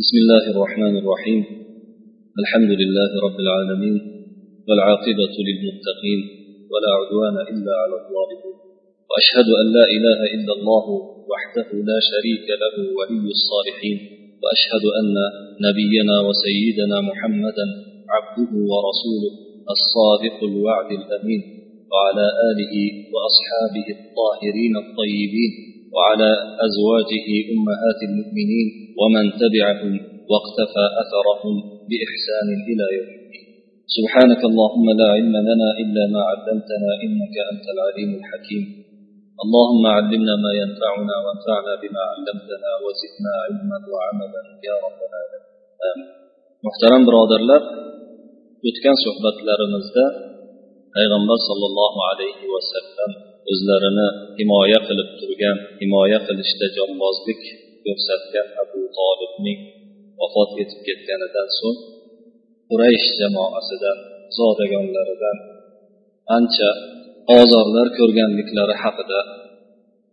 بسم 0.00 0.16
الله 0.24 0.44
الرحمن 0.54 0.94
الرحيم. 1.02 1.40
الحمد 2.42 2.70
لله 2.80 3.10
رب 3.26 3.38
العالمين 3.44 3.96
والعاقبة 4.68 5.34
للمتقين 5.48 6.20
ولا 6.72 6.90
عدوان 6.98 7.36
إلا 7.52 7.72
على 7.82 7.94
الظالمين. 8.00 8.56
وأشهد 9.10 9.48
أن 9.60 9.66
لا 9.76 9.84
إله 9.96 10.20
إلا 10.36 10.52
الله 10.58 10.84
وحده 11.32 11.68
لا 11.90 11.98
شريك 12.10 12.46
له 12.62 12.74
ولي 12.98 13.28
الصالحين. 13.36 13.98
وأشهد 14.42 14.84
أن 15.00 15.08
نبينا 15.66 16.16
وسيدنا 16.28 17.00
محمدا 17.10 17.66
عبده 18.14 18.52
ورسوله 18.72 19.32
الصادق 19.76 20.36
الوعد 20.50 20.90
الأمين. 21.00 21.42
وعلى 21.92 22.26
آله 22.50 22.74
وأصحابه 23.12 23.86
الطاهرين 23.98 24.74
الطيبين. 24.84 25.52
وعلى 25.94 26.30
أزواجه 26.66 27.26
أمهات 27.54 28.00
المؤمنين. 28.08 28.81
ومن 28.99 29.25
تبعهم 29.41 29.93
واقتفى 30.31 30.85
أثرهم 31.03 31.55
بإحسان 31.89 32.47
إلى 32.69 32.85
يوم 32.97 33.09
الدين 33.17 33.45
سبحانك 33.97 34.41
اللهم 34.49 34.87
لا 34.99 35.07
علم 35.15 35.35
لنا 35.49 35.69
إلا 35.83 36.03
ما 36.13 36.21
علمتنا 36.29 36.91
إنك 37.05 37.35
أنت 37.51 37.65
العليم 37.75 38.11
الحكيم 38.19 38.63
اللهم 39.43 39.83
علمنا 39.97 40.33
ما 40.45 40.51
ينفعنا 40.61 41.15
وانفعنا 41.23 41.73
بما 41.81 42.01
علمتنا 42.11 42.69
وزدنا 42.83 43.33
علما 43.43 43.77
وعملا 43.93 44.41
يا 44.69 44.75
رب 44.85 44.99
العالمين 45.07 45.43
آمين 45.89 46.09
محترم 46.65 47.01
برادرlar 47.07 47.61
o'tgan 48.69 48.97
suhbatlarimizda 49.05 50.05
payg'ambar 50.95 51.39
sollallohu 51.49 51.99
alayhi 52.11 52.45
vasallam 52.55 53.11
o'zlarini 53.51 54.07
himoya 54.39 54.79
qilib 54.87 55.09
turgan 55.19 55.57
himoya 55.81 56.19
qilishda 56.27 56.67
jonbozlik 56.77 57.41
ko'rsatgan 57.86 58.46
abu 58.62 58.80
tolibning 58.98 59.60
vafot 60.20 60.50
etib 60.62 60.80
ketganidan 60.88 61.48
so'ng 61.58 61.78
quraysh 62.68 63.08
jamoasidan 63.20 63.98
zodagonlaridan 64.38 65.38
ancha 66.36 66.70
ozorlar 67.38 67.86
ko'rganliklari 67.98 68.74
haqida 68.82 69.20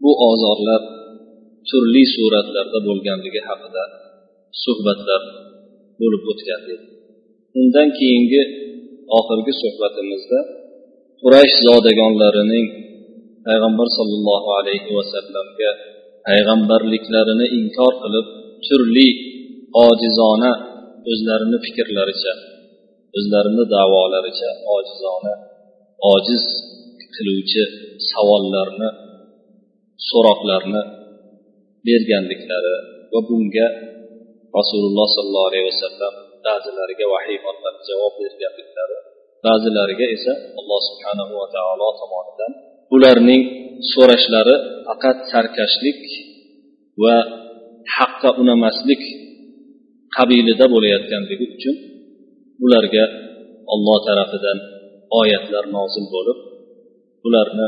bu 0.03 0.11
ozorlar 0.29 0.81
turli 1.69 2.03
suratlarda 2.15 2.79
bo'lganligi 2.87 3.41
haqida 3.49 3.83
suhbatlar 4.63 5.21
bo'lib 5.99 6.23
o'tgan 6.31 6.61
edi. 6.73 6.85
Undan 7.59 7.89
keyingi 7.99 8.43
oxirgi 9.19 9.53
suhbatimizda 9.61 10.39
quraysh 11.21 11.55
zodagonlarining 11.67 12.67
payg'ambar 13.47 13.87
sollallohu 13.97 14.49
alayhi 14.59 14.89
vasallamga 14.97 15.71
payg'ambarliklarini 16.29 17.47
inkor 17.59 17.93
qilib 18.03 18.27
turli 18.67 19.07
ojizona 19.87 20.51
o'zlarini 21.11 21.57
fikrlaricha 21.65 22.33
o'zlarini 23.17 23.63
davolaricha 23.75 24.49
ojizona 24.75 25.33
ojiz 26.13 26.43
qiluvchi 27.15 27.63
savollarni 28.11 28.89
so'roqlarni 30.09 30.81
berganliklari 31.87 32.75
va 33.13 33.19
bunga 33.29 33.67
rasululloh 34.57 35.07
sollallohu 35.15 35.49
alayhi 35.51 35.67
vasallam 35.71 36.13
ba'zilariga 36.47 37.05
vahiy 37.13 37.37
orqali 37.49 37.79
javob 37.89 38.13
berganliklari 38.21 38.97
ba'zilariga 39.47 40.05
esa 40.15 40.33
alloh 40.59 40.81
subhanahu 40.89 41.33
va 41.41 41.47
taolo 41.55 41.87
tomonidan 42.01 42.51
ularning 42.95 43.43
so'rashlari 43.93 44.55
faqat 44.87 45.17
sarkashlik 45.31 46.01
va 47.03 47.15
haqqa 47.97 48.29
unamaslik 48.41 49.01
qabilida 50.17 50.65
bo'layotganligi 50.73 51.45
uchun 51.55 51.75
ularga 52.65 53.05
olloh 53.73 53.97
tarafidan 54.07 54.57
oyatlar 55.21 55.63
nozil 55.77 56.05
bo'lib 56.15 56.39
ularni 57.27 57.67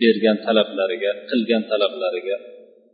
bergan 0.00 0.36
talablariga 0.46 1.10
qilgan 1.30 1.62
talablariga 1.70 2.36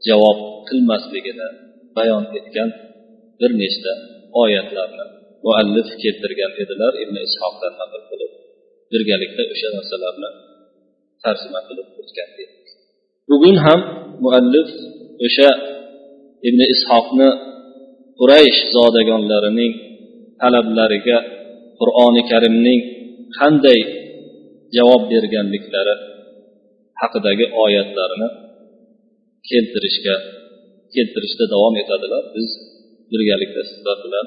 javob 0.09 0.39
qilmasligini 0.69 1.49
bayon 1.97 2.25
etgan 2.39 2.69
bir 3.41 3.51
nechta 3.63 3.93
oyatlarni 4.43 5.07
muallif 5.45 5.89
keltirgan 6.03 6.53
edilar. 6.63 6.93
Ibn 7.05 7.17
ishoqdan 7.27 7.73
naql 7.81 8.03
qilib 8.11 8.33
birgalikda 8.93 9.43
o'sha 9.53 9.69
narsalarni 9.77 10.31
tarjima 11.25 11.61
qilib 11.69 11.89
o'tgan 12.01 12.29
bugun 13.31 13.57
ham 13.67 13.81
muallif 14.25 14.71
o'sha 15.27 15.49
ibn 16.49 16.61
ishoqni 16.75 17.29
quraysh 18.19 18.61
zodagonlarining 18.77 19.73
talablariga 20.41 21.19
qur'oni 21.79 22.23
karimning 22.31 22.81
qanday 23.39 23.81
javob 24.77 25.03
berganliklari 25.13 25.95
haqidagi 27.01 27.47
oyatlarni 27.65 28.29
keltirishga 29.51 30.17
keltirishda 30.95 31.45
davom 31.55 31.75
etadilar. 31.83 32.23
Biz 32.35 32.49
birgalikda 33.11 33.63
sizlar 33.71 33.97
bilan 34.05 34.27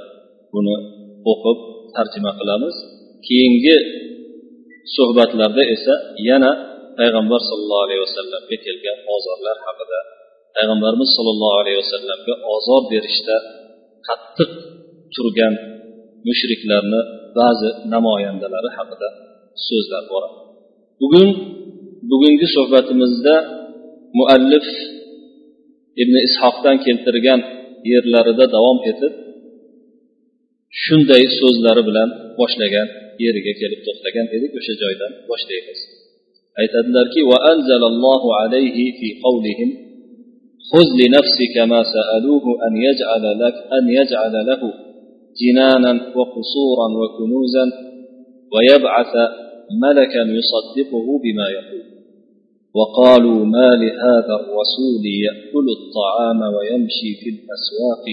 buni 0.53 0.75
o'qib 1.31 1.57
tarjima 1.95 2.31
qilamiz. 2.39 2.75
Keyingi 3.27 3.77
suhbatlarda 4.95 5.63
esa 5.75 5.93
yana 6.29 6.51
payg'ambar 6.99 7.41
sollallohu 7.49 7.83
alayhi 7.87 8.01
vasallamga 8.07 8.57
kelgan 8.65 8.97
ozorlar 9.15 9.57
haqida 9.67 9.99
payg'ambarimiz 10.55 11.09
sollallohu 11.17 11.55
alayhi 11.61 11.77
vasallamga 11.83 12.33
ozor 12.53 12.81
berishda 12.91 13.35
qattiq 14.07 14.51
turgan 15.15 15.53
mushriklarni 16.27 17.01
ba'zi 17.39 17.69
namoyandalari 17.93 18.69
haqida 18.77 19.09
so'zlar 19.67 20.03
bor. 20.11 20.23
Bugun 21.01 21.29
bugungi 22.11 22.47
suhbatimizda 22.55 23.35
muallif 24.19 24.67
ibn 26.01 26.15
ishoqdan 26.27 26.77
keltirgan 26.85 27.39
yerlarida 27.91 28.45
davom 28.55 28.79
etib 28.91 29.13
shunday 30.83 31.23
so'zlari 31.39 31.81
bilan 31.89 32.09
boshlagan 32.39 32.87
yeriga 33.23 33.53
kelib 33.61 33.79
to'xtagan 33.87 34.27
edik 34.35 34.51
o'sha 34.59 34.73
joydan 34.81 35.11
boshlaymiz. 35.29 35.79
Aytadilarki 36.61 37.21
alayhi 38.41 38.85
fi 38.99 39.07
qawlihim 39.23 39.69
خذ 40.71 40.87
لنفسك 41.01 41.55
ما 41.57 41.83
سألوه 41.83 42.43
أن 42.67 42.73
يجعل 42.77 43.39
لك 43.39 43.55
أن 43.77 43.89
يجعل 43.89 44.33
له 44.49 44.61
جنانا 45.41 45.91
وقصورا 46.17 46.87
وكنوزا 46.99 47.65
ويبعث 48.53 49.13
ملكا 49.83 50.23
يصدقه 50.39 51.19
بما 51.23 51.47
يقول. 51.57 51.83
وقالوا 52.75 53.45
ما 53.45 53.69
لهذا 53.83 54.35
الرسول 54.41 55.03
يأكل 55.25 55.65
الطعام 55.77 56.41
ويمشي 56.55 57.11
في 57.21 57.29
الأسواق 57.29 58.05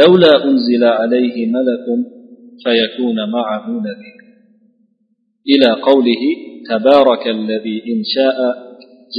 لولا 0.00 0.44
أنزل 0.44 0.84
عليه 0.84 1.46
ملك 1.46 1.86
فيكون 2.64 3.30
معه 3.30 3.70
نذير. 3.70 4.22
إلى 5.48 5.82
قوله 5.82 6.22
تبارك 6.70 7.28
الذي 7.28 7.82
إن 7.92 8.02
شاء 8.04 8.36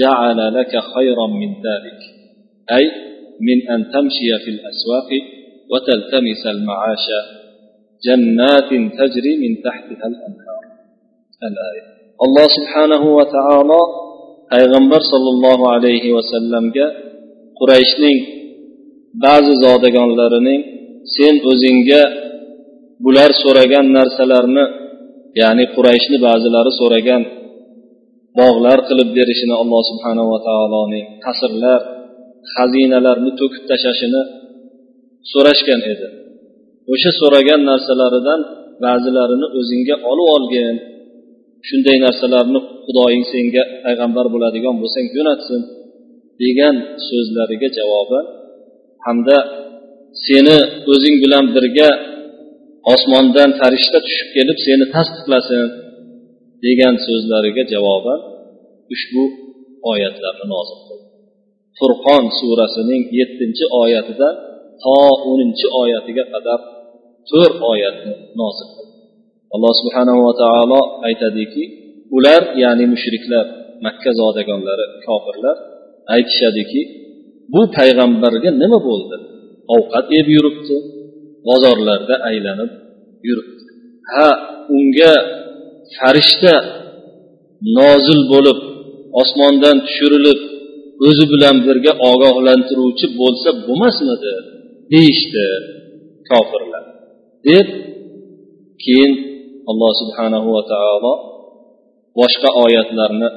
جعل 0.02 0.54
لك 0.54 0.80
خيرا 0.96 1.28
من 1.28 1.50
ذلك. 1.50 2.13
أي 2.77 2.85
من 3.49 3.59
أن 3.75 3.81
تمشي 3.95 4.31
في 4.45 4.51
الأسواق 4.55 5.11
وتلتمس 5.71 6.43
المعاش 6.55 7.07
جنات 8.07 8.71
تجري 9.01 9.33
من 9.43 9.53
تحتها 9.67 10.07
الأنهار 10.13 10.63
الآية 11.51 11.85
الله 12.25 12.47
سبحانه 12.59 13.03
وتعالى 13.19 13.81
payg'ambar 14.53 15.01
sollallohu 15.13 15.65
alayhi 15.75 16.09
vasallamga 16.17 16.87
qurayshning 17.59 18.19
ba'zi 19.25 19.53
zodagonlarining 19.65 20.61
sen 21.15 21.35
o'zingga 21.51 22.03
bular 23.05 23.31
so'ragan 23.43 23.87
narsalarni 23.99 24.65
ya'ni 25.41 25.65
qurayshni 25.77 26.17
ba'zilari 26.27 26.73
so'ragan 26.81 27.23
bog'lar 28.41 28.79
qilib 28.89 29.09
berishini 29.19 29.55
alloh 29.63 29.83
subhanava 29.91 30.37
taoloning 30.49 31.05
qasrlar 31.25 31.81
xazinalarni 32.54 33.32
to'kib 33.40 33.64
tashlashini 33.72 34.22
so'rashgan 35.32 35.82
edi. 35.94 36.08
O'sha 36.94 37.12
so'ragan 37.20 37.62
narsalaridan 37.72 38.42
ba'zilarini 38.84 39.48
o'zingga 39.60 39.96
olib 40.12 40.28
olgin. 40.36 40.76
Shunday 41.68 41.98
narsalarni 42.06 42.60
xudoying 42.86 43.26
senga 43.34 43.64
payg'ambar 43.84 44.26
bo'ladigan 44.34 44.76
bo'lsang 44.82 45.08
jo'natsin 45.16 45.62
degan 46.42 46.76
so'zlariga 47.08 47.70
javoban 47.78 48.26
hamda 49.06 49.38
seni 50.28 50.58
o'zing 50.92 51.16
bilan 51.24 51.46
birga 51.56 51.90
osmondan 52.94 53.50
farishta 53.60 54.00
tushib 54.06 54.30
kelib 54.36 54.58
seni 54.66 54.86
tasdiqlasin 54.96 55.66
degan 56.66 56.96
so'zlariga 57.06 57.64
javoban 57.74 58.20
ushbu 58.94 59.24
oyatlarni 59.92 60.46
nozil 60.54 60.80
qildi 60.88 61.13
furqon 61.80 62.24
surasining 62.40 63.04
yettinchi 63.20 63.66
oyatida 63.82 64.30
to 64.84 64.98
o'ninchi 65.30 65.68
oyatiga 65.82 66.24
qadar 66.34 66.60
to'rt 67.30 67.58
oyatni 67.72 68.14
nozil 68.42 68.68
qildi. 68.76 68.94
Alloh 69.56 69.74
subhanahu 69.82 70.20
va 70.28 70.34
taolo 70.44 70.82
aytadiki 71.08 71.64
ular 72.18 72.42
ya'ni 72.64 72.86
mushriklar 72.94 73.46
makka 73.86 74.12
zodagonlari 74.20 74.86
kofirlar 75.08 75.56
aytishadiki 76.16 76.82
bu 77.54 77.62
payg'ambarga 77.78 78.50
nima 78.62 78.80
bo'ldi? 78.90 79.18
Ovqat 79.76 80.06
yeb 80.18 80.28
yuribdi 80.36 80.78
bozorlarda 81.48 82.16
aylanib 82.30 82.72
yuribdi. 83.28 83.64
Ha 84.14 84.30
unga 84.78 85.14
farishta 85.98 86.56
nozil 87.80 88.20
bo'lib 88.34 88.60
osmondan 89.22 89.78
tushirilib 89.86 90.40
o'zi 91.08 91.26
bilan 91.34 91.56
birga 91.68 91.94
ogohlantiruvchi 92.12 93.08
bo'lsa 93.20 93.50
bo'lmasmidi? 93.66 94.34
Deyishdi 94.92 95.46
kofirlar. 96.30 96.84
Deb 97.48 97.68
keyin 98.84 99.12
alloh 99.72 99.92
subhanahu 100.02 100.48
va 100.56 100.64
taolo 100.74 101.14
boshqa 102.20 102.50
oyatlarni 102.64 103.30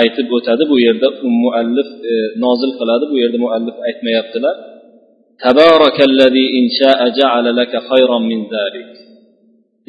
aytib 0.00 0.28
o'tadi. 0.36 0.62
Bu 0.72 0.76
yerda 0.86 1.08
muallif 1.44 1.88
e, 2.10 2.12
nozil 2.44 2.70
qiladi. 2.78 3.04
Bu 3.12 3.16
yerda 3.22 3.38
muallif 3.44 3.76
aytmayaptilar. 3.88 4.56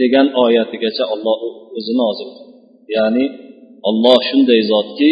Degan 0.01 0.27
oyatigacha 0.43 1.03
olloh 1.13 1.37
o'zi 1.77 1.93
nozil 2.01 2.29
ya'ni 2.95 3.25
olloh 3.89 4.19
shunday 4.29 4.61
zotki 4.71 5.11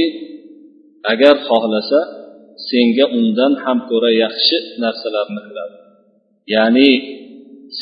agar 1.14 1.36
xohlasa 1.48 2.00
senga 2.70 3.06
undan 3.20 3.54
ham 3.64 3.78
ko'ra 3.90 4.12
yaxshi 4.24 4.58
narsalarni 4.84 5.42
qiladi. 5.48 5.78
Ya'ni 6.56 6.92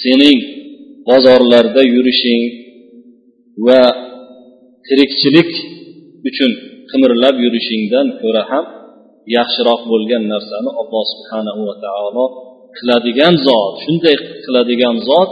sening 0.01 0.39
bozorlarda 1.09 1.81
yurishing 1.95 2.43
va 3.67 3.81
tirikchilik 4.87 5.51
uchun 6.29 6.51
qimirlab 6.91 7.35
yurishingdan 7.45 8.07
ko'ra 8.21 8.43
ham 8.51 8.65
yaxshiroq 9.37 9.81
bo'lgan 9.91 10.23
narsani 10.33 10.69
alloh 10.81 11.03
subhanahu 11.13 11.61
va 11.69 11.75
taolo 11.85 12.25
qiladigan 12.77 13.33
zot 13.47 13.73
shunday 13.83 14.15
qiladigan 14.45 14.95
zot 15.09 15.31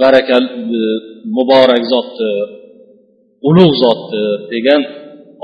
barakal 0.00 0.44
e, 0.78 0.80
muborak 1.36 1.82
zotdir 1.92 2.46
ulug' 3.48 3.74
zotdir 3.82 4.30
degan 4.52 4.80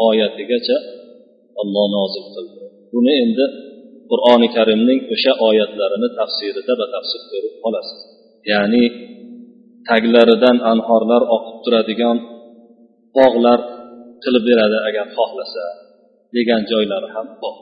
oyatigacha 0.09 0.77
olloh 1.62 1.86
nozil 1.98 2.25
qildi 2.36 2.66
buni 2.94 3.13
endi 3.24 3.45
qur'oni 4.12 4.48
karimning 4.57 5.00
o'sha 5.13 5.33
oyatlarini 5.48 6.10
tafsirida 6.19 6.74
batafsil 6.81 7.21
ko'rib 7.31 7.56
qolasiz 7.63 8.00
ya'ni 8.51 8.86
taglaridan 9.89 10.57
anhorlar 10.71 11.21
oqib 11.36 11.57
turadigan 11.66 12.18
bog'lar 13.18 13.60
qilib 14.24 14.44
beradi 14.50 14.77
agar 14.89 15.06
xohlasa 15.18 15.66
degan 16.36 16.62
joylari 16.71 17.10
ham 17.16 17.30
bor 17.44 17.56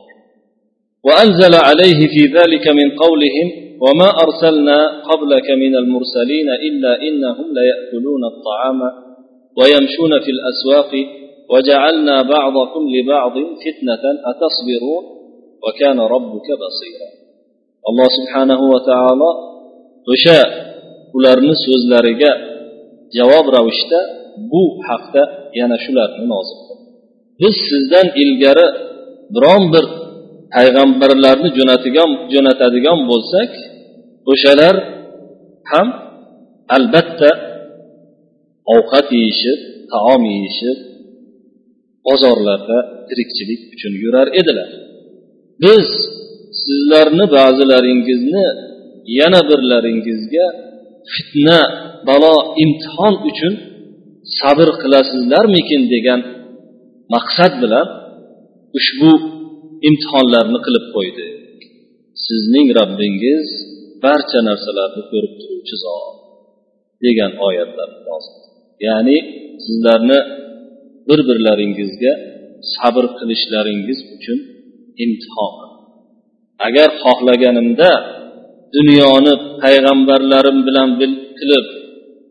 وأنزل 1.08 1.54
عليه 1.70 2.00
في 2.14 2.22
ذلك 2.38 2.66
من 2.80 2.88
قولهم 3.04 3.48
وما 3.84 4.10
أرسلنا 4.24 4.78
قبلك 5.10 5.48
من 5.64 5.74
المرسلين 5.82 6.50
إلا 6.68 6.92
إنهم 7.08 7.48
ليأكلون 7.60 8.24
الطعام 8.32 8.80
ويمشون 9.60 10.14
في 10.24 10.32
الأسواق 10.36 10.92
وجعلنا 11.54 12.22
بعضكم 12.22 12.82
لبعض 12.96 13.36
فتنة 13.64 14.04
أتصبرون 14.32 15.04
وكان 15.64 16.00
ربك 16.00 16.48
بصيرا 16.64 17.10
الله 17.90 18.08
سبحانه 18.18 18.62
وتعالى 18.74 19.30
o'sha 20.14 20.40
ularni 21.18 21.54
so'zlariga 21.66 22.32
javob 23.18 23.46
ravishda 23.58 24.00
bu 24.52 24.64
haqda 24.88 25.24
yana 25.60 25.78
shularni 25.86 26.26
nozil 26.34 26.60
biz 27.40 27.56
sizdan 27.70 28.08
ilgari 28.24 28.68
biron 29.36 29.64
bir 29.74 29.86
payg'ambarlarni 30.56 31.50
jo'natigan 31.58 32.10
jo'natadigan 32.34 33.00
bo'lsak 33.12 33.52
o'shalar 34.32 34.76
ham 35.72 35.88
albatta 36.76 37.30
ovqat 38.76 39.08
yeyishib 39.18 39.60
taom 39.94 40.22
yeyishib 40.34 40.78
bozorlarda 42.07 42.79
tirikchilik 43.09 43.61
uchun 43.75 43.93
yurar 44.05 44.29
edilar. 44.41 44.71
Biz 45.63 45.89
sizlarni 46.65 47.27
ba'zilaringizni 47.37 48.47
yana 49.21 49.41
birlaringizga 49.51 50.47
fitna 51.13 51.61
balo 52.09 52.35
imtihon 52.65 53.15
uchun 53.31 53.55
sabr 54.39 54.69
qilasizlarmikin 54.83 55.83
degan 55.95 56.21
maqsad 57.15 57.53
bilan 57.63 57.87
ushbu 58.79 59.13
imtihonlarni 59.89 60.59
qilib 60.67 60.87
qo'ydi. 60.95 61.27
Sizning 62.27 62.69
robbingiz 62.79 63.47
barcha 64.05 64.41
narsalarni 64.49 65.03
ko'rib 65.11 65.35
turuvchi 65.41 65.77
zot 65.85 66.17
degan 67.05 67.33
oyatlar 67.47 67.91
ya'ni 68.87 69.17
sizlarni 69.65 70.19
bir 71.08 71.20
birlaringizga 71.30 72.14
sabr 72.74 73.06
qilishlaringiz 73.18 74.00
uchun 74.16 74.40
imtihon 75.04 75.54
agar 76.68 76.90
xohlaganimda 77.04 77.92
dunyoni 78.76 79.34
payg'ambarlarim 79.64 80.58
bilan 80.68 80.90
qilib 81.40 81.66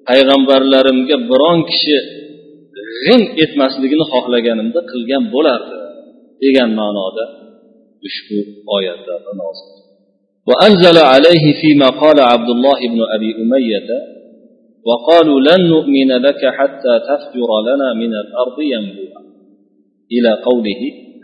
payg'ambarlarimga 0.09 1.17
biron 1.31 1.59
kishi 1.71 1.97
g'ing 3.05 3.25
etmasligini 3.45 4.05
xohlaganimda 4.13 4.81
qilgan 4.91 5.25
bo'lardi 5.35 5.77
degan 6.43 6.71
ma'noda 6.81 7.25
ushbu 8.09 8.39
oyatlarni 8.77 9.35
nozil 9.43 9.69
وأنزل 10.51 10.97
عليه 11.13 11.45
فيما 11.61 11.89
قال 12.03 12.19
عبد 12.33 12.51
الله 12.57 12.79
بن 12.93 13.01
أبي 13.17 13.31
أمية 13.43 13.91
وقالوا 14.89 15.41
لن 15.49 15.61
نؤمن 15.75 16.11
لك 16.27 16.43
حتى 16.59 16.95
تفجر 17.11 17.51
لنا 17.69 17.89
من 18.03 18.13
الأرض 18.23 18.59
ينبوعا 18.75 19.23
إلى 20.15 20.31
قوله 20.49 20.81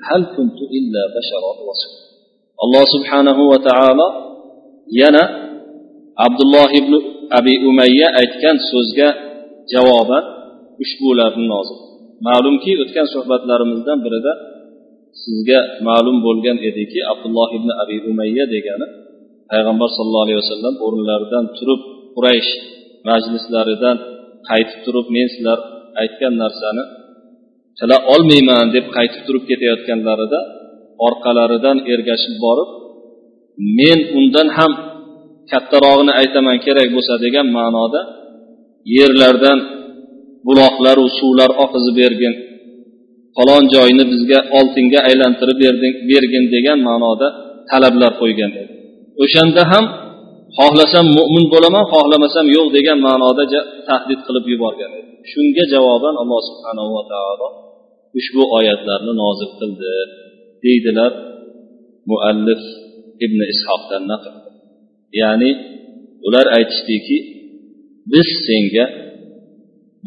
هل 0.09 0.21
كنت 0.37 0.59
إلا 0.79 1.03
بشرا 1.17 1.53
رسولا 1.71 2.03
الله 2.65 2.85
سبحانه 2.97 3.39
وتعالى 3.53 4.07
ينا 5.03 5.25
عبد 6.25 6.41
الله 6.47 6.71
بن 6.87 6.95
أبي 7.39 7.55
أمية 7.69 8.07
aytgan 8.21 8.57
so'zga 8.71 9.09
javoban 9.73 10.25
ushbularni 10.83 11.47
nozil 11.53 11.79
ma'lumki 12.27 12.73
o'tgan 12.83 13.07
suhbatlarimizdan 13.15 13.99
birida 14.05 14.33
sizga 15.23 15.61
ma'lum 15.89 16.17
bo'lgan 16.27 16.57
ediki 16.69 17.01
abdulloh 17.13 17.49
ibn 17.59 17.69
abi 17.83 17.97
umayya 18.11 18.45
degani 18.55 18.87
payg'ambar 19.51 19.89
sallallohu 19.97 20.25
alayhi 20.27 20.41
vasallam 20.43 20.75
o'rinlaridan 20.87 21.45
turib 21.57 21.81
quraysh 22.17 22.51
majlislaridan 23.10 23.98
qaytib 24.50 24.80
turib 24.86 25.08
men 25.16 25.28
sizlar 25.34 25.60
aytgan 26.02 26.34
narsani 26.44 26.84
qila 27.80 27.98
olmayman 28.14 28.66
deb 28.76 28.86
qaytib 28.98 29.22
turib 29.28 29.44
ketayotganlarida 29.50 30.40
orqalaridan 31.08 31.78
ergashib 31.94 32.36
borib 32.46 32.70
men 33.80 34.00
undan 34.20 34.48
ham 34.58 34.72
kattarog'ini 35.52 36.14
aytaman 36.22 36.58
kerak 36.66 36.88
bo'lsa 36.96 37.14
degan 37.26 37.48
ma'noda 37.58 38.02
yerlardan 38.98 39.60
buloqlaru 40.48 41.06
suvlar 41.20 41.50
oqizib 41.64 41.96
bergin 42.04 42.34
falon 43.36 43.64
joyni 43.76 44.04
bizga 44.12 44.40
oltinga 44.60 45.00
aylantirib 45.10 45.58
bergin 46.12 46.46
degan 46.56 46.80
ma'noda 46.90 47.28
talablar 47.72 48.12
qo'ygan 48.22 48.52
edi. 48.62 48.74
O'shanda 49.24 49.64
ham 49.72 49.86
xohlasam 50.58 51.06
mo'min 51.18 51.46
bo'laman 51.54 51.86
xohlamasam 51.94 52.46
yo'q 52.58 52.68
degan 52.78 52.98
ma'noda 53.08 53.44
tahdid 53.90 54.20
qilib 54.28 54.46
yuborgan 54.54 54.92
edi. 55.00 55.12
Shunga 55.32 55.64
javoban 55.74 56.16
alloh 56.24 56.42
subhanahu 56.50 56.92
va 56.98 57.04
taolo 57.14 57.48
ushbu 58.20 58.42
oyatlarni 58.58 59.14
nozil 59.24 59.52
qildi 59.60 59.94
deydilar 60.64 61.12
muallif 62.10 62.62
ibn 63.26 63.40
ishoqdan 63.54 64.04
naql. 64.12 64.34
Ya'ni 65.22 65.52
ular 66.28 66.46
aytishdiki 66.58 67.18
biz 68.12 68.28
senga 68.48 68.86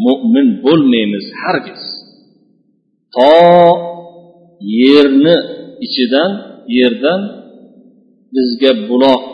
mo'min 0.06 0.48
bo'lmaymiz 0.64 1.26
hargiz. 1.40 1.82
To 3.16 3.32
yerni 4.82 5.36
ichidan 5.86 6.30
yerdan 6.78 7.20
bizga 8.34 8.72
buloq 8.88 9.24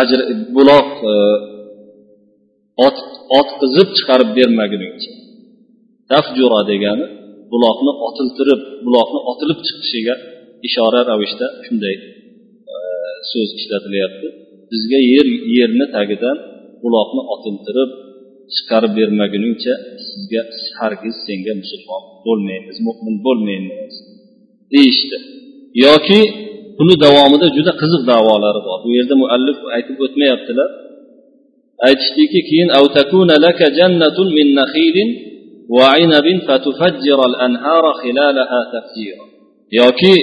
ajr 0.00 0.20
buloq 0.56 0.88
e, 1.12 1.14
ot 2.86 2.98
otqizib 3.40 3.88
chiqarib 3.96 4.30
bermaguningcha. 4.38 5.12
Tafjura 6.10 6.60
degani 6.70 7.06
buloqni 7.52 7.92
otiltirib 8.08 8.60
buloqni 8.86 9.20
otilib 9.30 9.58
chiqishiga 9.66 10.14
ishora 10.68 11.00
ravishda 11.10 11.46
shunday 11.66 11.96
e, 12.72 12.74
so'z 13.30 13.48
ishlatilyapti. 13.60 14.28
Bizga 14.70 15.00
yer 15.12 15.26
yerni 15.56 15.86
tagidan 15.96 16.36
buloqni 16.82 17.22
otiltirib 17.34 17.90
chiqarib 18.54 18.92
bermaguningcha 19.00 19.74
sizga 20.08 20.42
hargiz 20.78 21.16
senga 21.26 21.52
musulmon 21.62 22.02
bo'lmaymiz 22.26 22.76
mo'min 22.86 23.16
bo'lmaymiz 23.26 23.94
deyishdi. 24.72 25.18
Yoki 25.84 26.20
buni 26.78 26.94
davomida 27.04 27.46
juda 27.56 27.72
qiziq 27.80 28.02
davolari 28.10 28.60
bor. 28.66 28.78
Bu 28.84 28.90
yerda 28.98 29.14
muallif 29.22 29.58
aytib 29.76 29.96
o'tmayaptilar. 30.04 30.68
Aytishdiki 31.88 32.40
keyin 32.48 32.68
yoki 39.80 40.14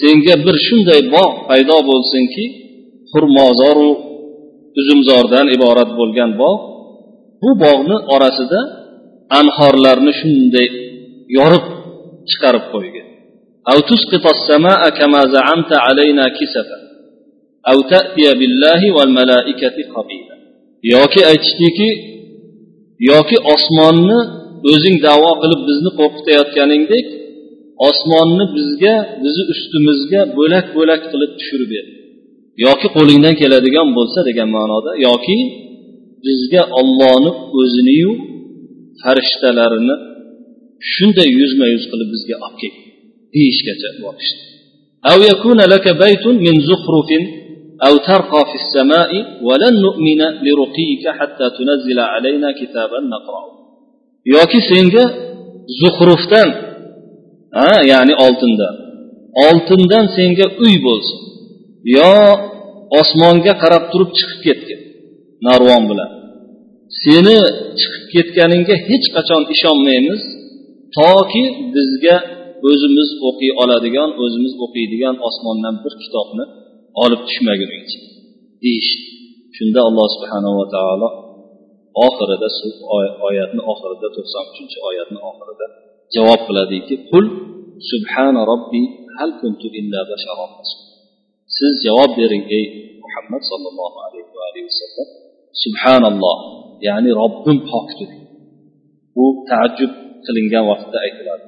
senga 0.00 0.34
bir 0.46 0.56
shunday 0.66 1.00
bog' 1.14 1.34
paydo 1.48 1.76
bo'lsinki 1.90 2.44
xurmozoru 3.12 3.90
uzumzordan 4.80 5.46
iborat 5.56 5.90
bo'lgan 5.98 6.30
bog' 6.42 6.60
bu 7.42 7.50
bog'ni 7.64 7.96
orasida 8.14 8.60
anhorlarni 9.40 10.12
shunday 10.20 10.66
yorib 11.38 11.64
chiqarib 12.30 12.64
qo'ygan. 12.74 13.06
أو 13.71 13.77
تسقط 13.91 14.25
السماء 14.35 14.81
كما 14.99 15.21
زعمت 15.35 15.71
علينا 15.85 16.25
كسفا 16.37 16.79
أو 17.69 17.77
تأتي 17.81 18.25
بالله 18.39 18.81
والملائكة 18.97 19.77
قبيلا 19.95 20.35
yoki 20.95 21.21
aytishdiki 21.31 21.89
yoki 23.11 23.37
osmonni 23.53 24.19
o'zing 24.71 24.95
davo 25.07 25.31
qilib 25.41 25.61
bizni 25.69 25.91
qo'rqitayotganingdek 25.99 27.05
osmonni 27.89 28.45
bizga 28.57 28.95
bizni 29.23 29.43
ustimizga 29.53 30.21
bo'lak 30.37 30.65
bo'lak 30.77 31.01
qilib 31.11 31.31
tushirib 31.39 31.69
ber 31.73 31.85
yoki 32.65 32.87
qo'lingdan 32.95 33.35
keladigan 33.41 33.87
bo'lsa 33.97 34.19
degan 34.29 34.49
ma'noda 34.57 34.91
yoki 35.07 35.37
bizga 36.25 36.61
ollohni 36.79 37.31
o'ziniyu 37.61 38.11
farishtalarini 39.01 39.95
shunday 40.93 41.29
yuzma 41.39 41.65
yuz 41.73 41.83
qilib 41.91 42.09
bizga 42.15 42.35
olib 42.45 42.57
kel 42.61 42.73
deyishgacha 43.33 43.89
borishdi 44.03 44.55
أو 45.11 45.19
يكون 45.31 45.59
لك 45.73 45.85
بيت 46.03 46.25
من 46.45 46.55
زخرف 46.69 47.09
أو 47.87 47.93
ترقى 47.97 48.41
في 48.49 48.55
السماء 48.61 49.11
ولن 49.47 49.73
نؤمن 49.85 50.21
لرقيك 50.45 51.03
حتى 51.19 51.45
تنزل 51.57 51.99
علينا 51.99 52.49
كتابا 52.59 52.99
نقرأه 53.13 53.55
yoki 54.35 54.59
senga 54.71 55.03
zuhrufdan 55.81 56.49
ha 57.57 57.71
ya'ni 57.91 58.13
oltindan 58.25 58.75
oltindan 59.47 60.05
senga 60.17 60.45
uy 60.63 60.75
bo'lsin 60.85 61.19
yo 61.97 62.13
osmonga 62.99 63.53
qarab 63.61 63.83
turib 63.91 64.11
chiqib 64.17 64.39
ketgin 64.45 64.79
narvon 65.47 65.83
bilan 65.89 66.11
seni 67.03 67.37
chiqib 67.79 68.03
ketganingga 68.13 68.75
hech 68.87 69.05
qachon 69.15 69.41
ishonmaymiz 69.55 70.23
toki 70.97 71.43
bizga 71.73 72.15
o'zimiz 72.68 73.10
o'qiy 73.28 73.52
oladigan 73.62 74.10
o'zimiz 74.22 74.52
o'qiydigan 74.64 75.16
osmondan 75.28 75.74
bir 75.84 75.94
kitobni 76.02 76.44
olib 77.04 77.20
tushmaguningcha 77.28 78.00
deyishdi 78.64 79.04
shunda 79.56 79.80
alloh 79.88 80.06
subhanava 80.16 80.64
taolo 80.74 81.08
oxirida 82.06 82.48
oyatni 83.28 83.62
oxirida 83.72 84.08
to'qson 84.16 84.44
uchinchi 84.52 84.78
oyatni 84.88 85.20
oxirida 85.30 85.66
javob 86.14 86.40
qiladiki 86.48 86.94
qul 87.10 87.24
subhana 87.90 88.42
robbi 88.50 88.82
hal 89.16 89.30
kuntu 89.40 89.66
illa 89.80 90.00
basharon 90.10 90.52
siz 91.56 91.72
javob 91.86 92.10
bering 92.20 92.44
ey 92.58 92.66
muhammad 93.10 93.42
sollallohu 93.50 93.98
alayhi 94.06 94.30
va 94.36 94.42
alihi 94.48 94.64
vasallam. 94.70 95.08
Subhanalloh 95.64 96.38
ya'ni 96.88 97.10
robbim 97.22 97.58
pokdir 97.70 98.10
bu 99.16 99.24
taajjub 99.50 99.92
qilingan 100.26 100.64
vaqtda 100.70 100.96
aytiladi. 101.06 101.44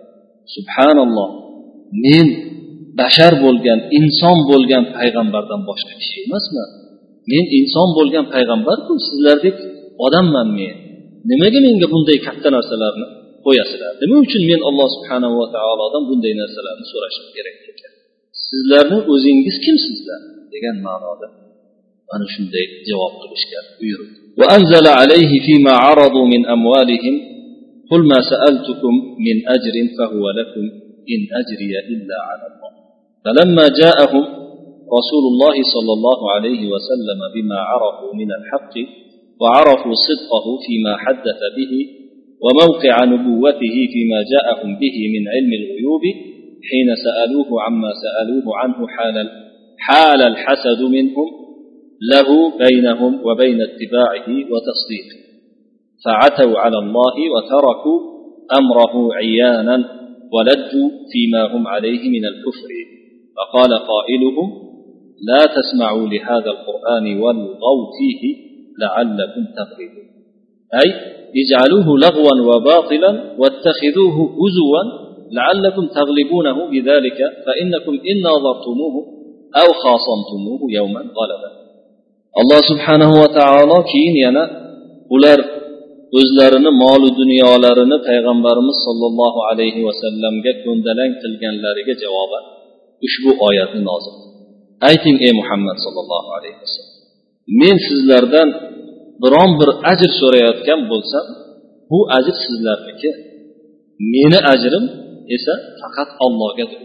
subhanalloh 0.56 1.30
men 2.06 2.28
bashar 3.00 3.34
bo'lgan 3.46 3.80
inson 4.00 4.38
bo'lgan 4.52 4.84
payg'ambardan 4.98 5.62
boshqa 5.70 5.94
kishi 6.02 6.18
emasman 6.28 6.70
men 7.32 7.44
inson 7.60 7.88
bo'lgan 7.98 8.26
payg'ambarku 8.36 8.94
sizlardek 9.08 9.58
odamman 10.06 10.48
men 10.60 10.76
nimaga 11.30 11.60
menga 11.66 11.88
bunday 11.94 12.18
katta 12.28 12.50
narsalarni 12.58 13.08
qo'yasizlar 13.46 13.94
nima 14.02 14.16
uchun 14.26 14.44
men 14.52 14.60
alloh 14.70 14.88
subhanava 14.96 15.44
taolodan 15.56 16.04
bunday 16.10 16.34
narsalarni 16.42 16.86
so'rashim 16.94 17.26
kerak 17.36 17.56
ekan 17.72 17.94
sizlarni 18.48 18.98
o'zingiz 19.14 19.56
kimsizlar 19.66 20.22
degan 20.54 20.76
ma'noda 20.88 21.28
mana 22.10 22.26
shunday 22.34 22.66
javob 22.90 23.14
qilishga 23.22 23.60
buyurdi 23.82 24.18
وأنزل 24.42 24.86
عليه 25.00 25.32
فيما 25.46 25.74
عرضوا 25.86 26.26
من 26.34 26.42
أموالهم 26.56 27.16
قل 27.93 28.03
ما 28.13 28.21
سألتكم 28.33 28.95
من 29.27 29.37
أجر 29.57 29.77
فهو 29.99 30.25
لكم 30.41 30.65
إن 31.15 31.21
أجري 31.41 31.73
إلا 31.93 32.19
على 32.29 32.45
الله. 32.51 32.73
فلما 33.25 33.65
جاءهم 33.83 34.25
رسول 34.99 35.25
الله 35.33 35.57
صلى 35.75 35.93
الله 35.99 36.21
عليه 36.35 36.63
وسلم 36.73 37.21
بما 37.35 37.59
عرفوا 37.71 38.13
من 38.15 38.31
الحق 38.39 38.75
وعرفوا 39.41 39.95
صدقه 40.09 40.47
فيما 40.67 40.97
حدث 40.97 41.41
به 41.59 41.73
وموقع 42.45 43.05
نبوته 43.05 43.77
فيما 43.93 44.21
جاءهم 44.33 44.71
به 44.83 44.97
من 45.15 45.23
علم 45.35 45.53
الغيوب 45.61 46.05
حين 46.71 46.89
سألوه 47.05 47.63
عما 47.63 47.91
سألوه 48.05 48.57
عنه 48.57 48.87
حال 48.87 49.17
حال 49.79 50.23
الحسد 50.23 50.83
منهم 50.83 51.29
له 52.13 52.29
بينهم 52.59 53.21
وبين 53.27 53.61
اتباعه 53.61 54.29
وتصديقه. 54.53 55.22
فعتوا 56.05 56.59
على 56.59 56.79
الله 56.79 57.15
وتركوا 57.35 57.99
أمره 58.59 59.15
عيانا 59.15 59.77
ولجوا 60.35 60.89
فيما 61.13 61.57
هم 61.57 61.67
عليه 61.67 62.03
من 62.09 62.25
الكفر. 62.33 62.71
فقال 63.37 63.71
قائلهم 63.93 64.49
لا 65.29 65.43
تسمعوا 65.57 66.07
لهذا 66.09 66.51
القرآن 66.51 67.21
والغوا 67.21 67.85
فيه 67.99 68.23
لعلكم 68.81 69.45
تغلبون 69.59 70.07
أي 70.81 70.89
اجعلوه 71.43 71.99
لغوا 71.99 72.55
وباطلا 72.57 73.11
واتخذوه 73.39 74.17
هزوا 74.41 74.83
لعلكم 75.33 75.87
تغلبونه 75.87 76.71
بذلك 76.71 77.19
فإنكم 77.47 77.93
إن 77.93 78.17
نظرتموه 78.31 78.95
أو 79.61 79.69
خاصمتموه 79.83 80.61
يوما 80.71 81.01
غلبا. 81.01 81.63
alloh 82.33 82.65
subhanahu 82.65 83.13
va 83.21 83.29
taolo 83.29 83.85
keyin 83.85 84.17
yana 84.25 84.43
o'zlarini 86.19 86.71
molu 86.85 87.09
dunyolarini 87.21 87.99
payg'ambarimiz 88.09 88.79
sollallohu 88.87 89.41
alayhi 89.51 89.81
vasallamga 89.89 90.53
ko'ndalang 90.65 91.13
qilganlariga 91.23 91.95
javoban 92.03 92.45
ushbu 93.07 93.31
oyatni 93.49 93.81
nozil 93.91 94.15
ayting 94.91 95.17
ey 95.27 95.33
muhammad 95.41 95.77
sollallohu 95.85 96.31
alayhi 96.39 96.59
vasallam 96.65 96.93
men 97.61 97.77
sizlardan 97.89 98.49
biron 99.23 99.51
bir 99.61 99.71
ajr 99.93 100.11
so'rayotgan 100.21 100.81
bo'lsam 100.93 101.27
bu 101.91 101.99
ajr 102.19 102.35
sizlarniki. 102.47 103.11
Meni 104.15 104.39
ajrim 104.53 104.85
esa 105.37 105.55
faqat 105.81 106.11
allohgadir 106.25 106.81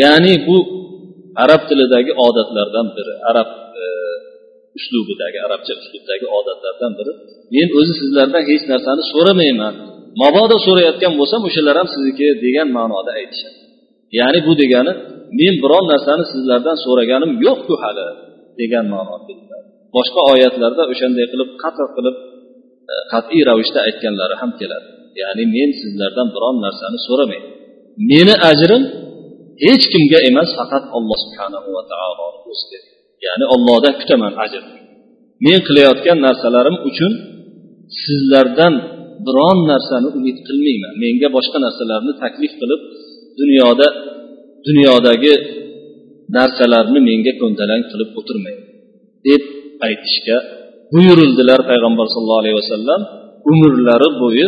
ya'ni 0.00 0.34
bu 0.46 0.56
arab 1.44 1.62
tilidagi 1.68 2.12
odatlardan 2.26 2.86
biri. 2.96 3.14
Arab 3.30 3.48
uslubidagi 4.76 5.38
arabcha 5.46 5.72
uslubdagi 5.82 6.26
odatlardan 6.38 6.92
biri. 6.98 7.12
Men 7.54 7.68
o'zi 7.78 7.92
sizlardan 8.00 8.42
hech 8.50 8.64
narsani 8.72 9.02
so'ramayman. 9.12 9.74
Mabodo 10.22 10.56
so'rayotgan 10.66 11.12
bo'lsam 11.20 11.40
o'shalar 11.48 11.74
ham 11.80 11.88
sizniki 11.94 12.26
degan 12.44 12.68
ma'noda 12.78 13.10
aytishadi. 13.20 13.58
Ya'ni 14.18 14.38
bu 14.46 14.52
degani 14.62 14.92
men 15.40 15.54
biron 15.62 15.84
narsani 15.92 16.24
sizlardan 16.32 16.76
so'raganim 16.84 17.30
yo'qku 17.46 17.74
hali 17.82 18.06
degan 18.60 18.86
ma'noda 18.94 19.34
boshqa 19.96 20.20
oyatlarda 20.32 20.82
o'shanday 20.92 21.26
qilib 21.32 21.50
qatl 21.62 21.86
qilib 21.96 22.16
e, 22.92 22.94
qat'iy 23.12 23.42
ravishda 23.48 23.78
aytganlari 23.86 24.34
ham 24.40 24.50
keladi. 24.60 24.88
Ya'ni 25.22 25.44
men 25.56 25.70
sizlardan 25.82 26.28
biron 26.34 26.56
narsani 26.66 26.98
so'ramayman 27.08 27.52
meni 28.10 28.34
ajrim 28.50 28.82
hech 29.64 29.84
kimga 29.92 30.18
emas 30.30 30.50
faqat 30.58 30.84
alloh 30.96 31.18
subhanahu 31.24 31.68
va 31.76 31.82
taolo 31.92 32.26
o'ziga 32.50 32.78
ya'ni 33.26 33.44
ollohdan 33.54 33.94
kutaman 34.00 34.32
ajr. 34.44 34.62
Men 35.46 35.58
qilayotgan 35.68 36.18
narsalarim 36.26 36.76
uchun 36.88 37.12
sizlardan 38.02 38.74
biron 39.26 39.58
narsani 39.72 40.08
umid 40.18 40.38
qilmayman. 40.46 40.92
Menga 41.02 41.28
boshqa 41.36 41.58
narsalarni 41.66 42.12
taklif 42.22 42.52
qilib 42.60 42.80
dunyoda 43.40 43.88
dunyodagi 44.66 45.34
narsalarni 46.36 47.00
menga 47.08 47.32
ko'ndalang 47.40 47.82
qilib 47.90 48.10
o'tirmang 48.20 48.58
deb 49.26 49.42
aytishga 49.86 50.36
buyurildilar 50.92 51.60
payg'ambar 51.70 52.06
sallallohu 52.12 52.42
alayhi 52.44 52.58
vasallam. 52.62 53.00
Umrlari 53.52 54.08
bo'yi 54.22 54.46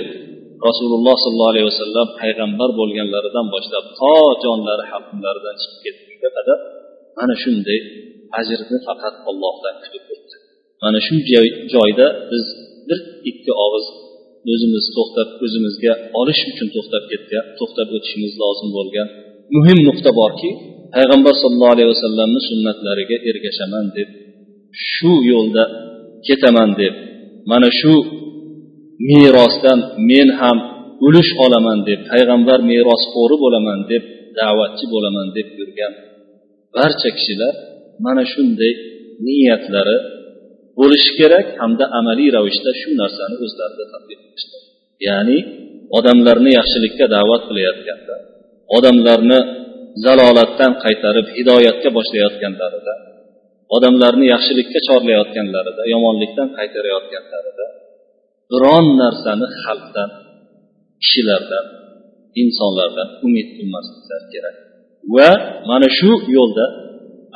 rasululloh 0.69 1.15
sollallohu 1.25 1.53
alayhi 1.55 1.69
vasallam 1.73 2.07
payg'ambar 2.21 2.69
bo'lganlaridan 2.81 3.47
boshlab 3.55 3.85
to 4.01 4.15
jonlari 4.45 4.85
halqumlaridan 4.93 5.55
chiqib 5.63 5.81
ketgunga 5.85 6.29
qadar 6.37 6.59
mana 7.19 7.35
shunday 7.43 7.79
ajrni 8.39 8.79
faqat 8.87 9.15
ollohdan 9.31 9.75
kutib 9.83 10.05
o'tdi. 10.15 10.37
Mana 10.83 10.99
shu 11.07 11.15
joyda 11.75 12.07
biz 12.31 12.45
bir 12.89 12.99
ikki 13.31 13.53
og'iz 13.65 13.87
o'zimiz 14.53 14.85
to'xtab 14.97 15.29
o'zimizga 15.45 15.93
olish 16.21 16.43
uchun 16.51 16.69
to'xtab 16.75 17.05
ketgan 17.13 17.45
to'xtab 17.59 17.89
o'tishimiz 17.97 18.33
lozim 18.43 18.69
bo'lgan 18.77 19.09
muhim 19.57 19.79
nuqta 19.89 20.11
borki 20.21 20.51
payg'ambar 20.97 21.35
sollallohu 21.43 21.75
alayhi 21.77 21.91
vasallamni 21.95 22.41
sunnatlariga 22.51 23.17
ergashaman 23.31 23.87
deb 23.97 24.09
shu 24.91 25.13
yo'lda 25.33 25.65
ketaman 26.27 26.71
deb 26.81 26.95
mana 27.51 27.69
shu 27.81 27.95
merosdan 29.09 29.79
men 30.11 30.29
ham 30.41 30.59
ulush 31.07 31.31
olaman 31.45 31.79
deb 31.89 32.01
payg'ambar 32.13 32.59
merosxo'ri 32.71 33.37
bo'laman 33.45 33.81
deb 33.91 34.03
da'vatchi 34.39 34.85
bo'laman 34.95 35.29
deb 35.37 35.49
yurgan 35.59 35.93
barcha 36.77 37.09
kishilar 37.17 37.55
mana 38.05 38.23
shunday 38.33 38.73
niyatlari 39.27 39.97
bo'lishi 40.79 41.13
kerak 41.21 41.47
hamda 41.61 41.85
amaliy 41.99 42.31
ravishda 42.37 42.71
shu 42.81 42.91
narsani 43.03 43.37
o'zlarida 43.45 43.85
tadbiq 43.93 44.21
qilishdi 44.25 44.59
ya'ni 45.09 45.39
odamlarni 45.99 46.51
yaxshilikka 46.59 47.07
da'vat 47.17 47.43
qilayotganda 47.49 48.15
odamlarni 48.77 49.39
zalolatdan 50.05 50.73
qaytarib 50.85 51.27
hidoyatga 51.37 51.89
boshlayotganlarida 51.99 52.95
odamlarni 53.77 54.27
yaxshilikka 54.35 54.81
chorlayotganlarida 54.89 55.83
yomonlikdan 55.95 56.49
qaytarayotganlarida 56.59 57.67
biron 58.53 58.87
narsani 59.03 59.47
xalqdan 59.63 60.11
kishilardan 61.03 61.67
insonlardan 62.43 63.09
umid 63.27 63.49
qilmasliklari 63.57 64.27
kerak. 64.35 64.57
Va 65.15 65.31
mana 65.71 65.89
shu 65.99 66.13
yo'lda 66.37 66.65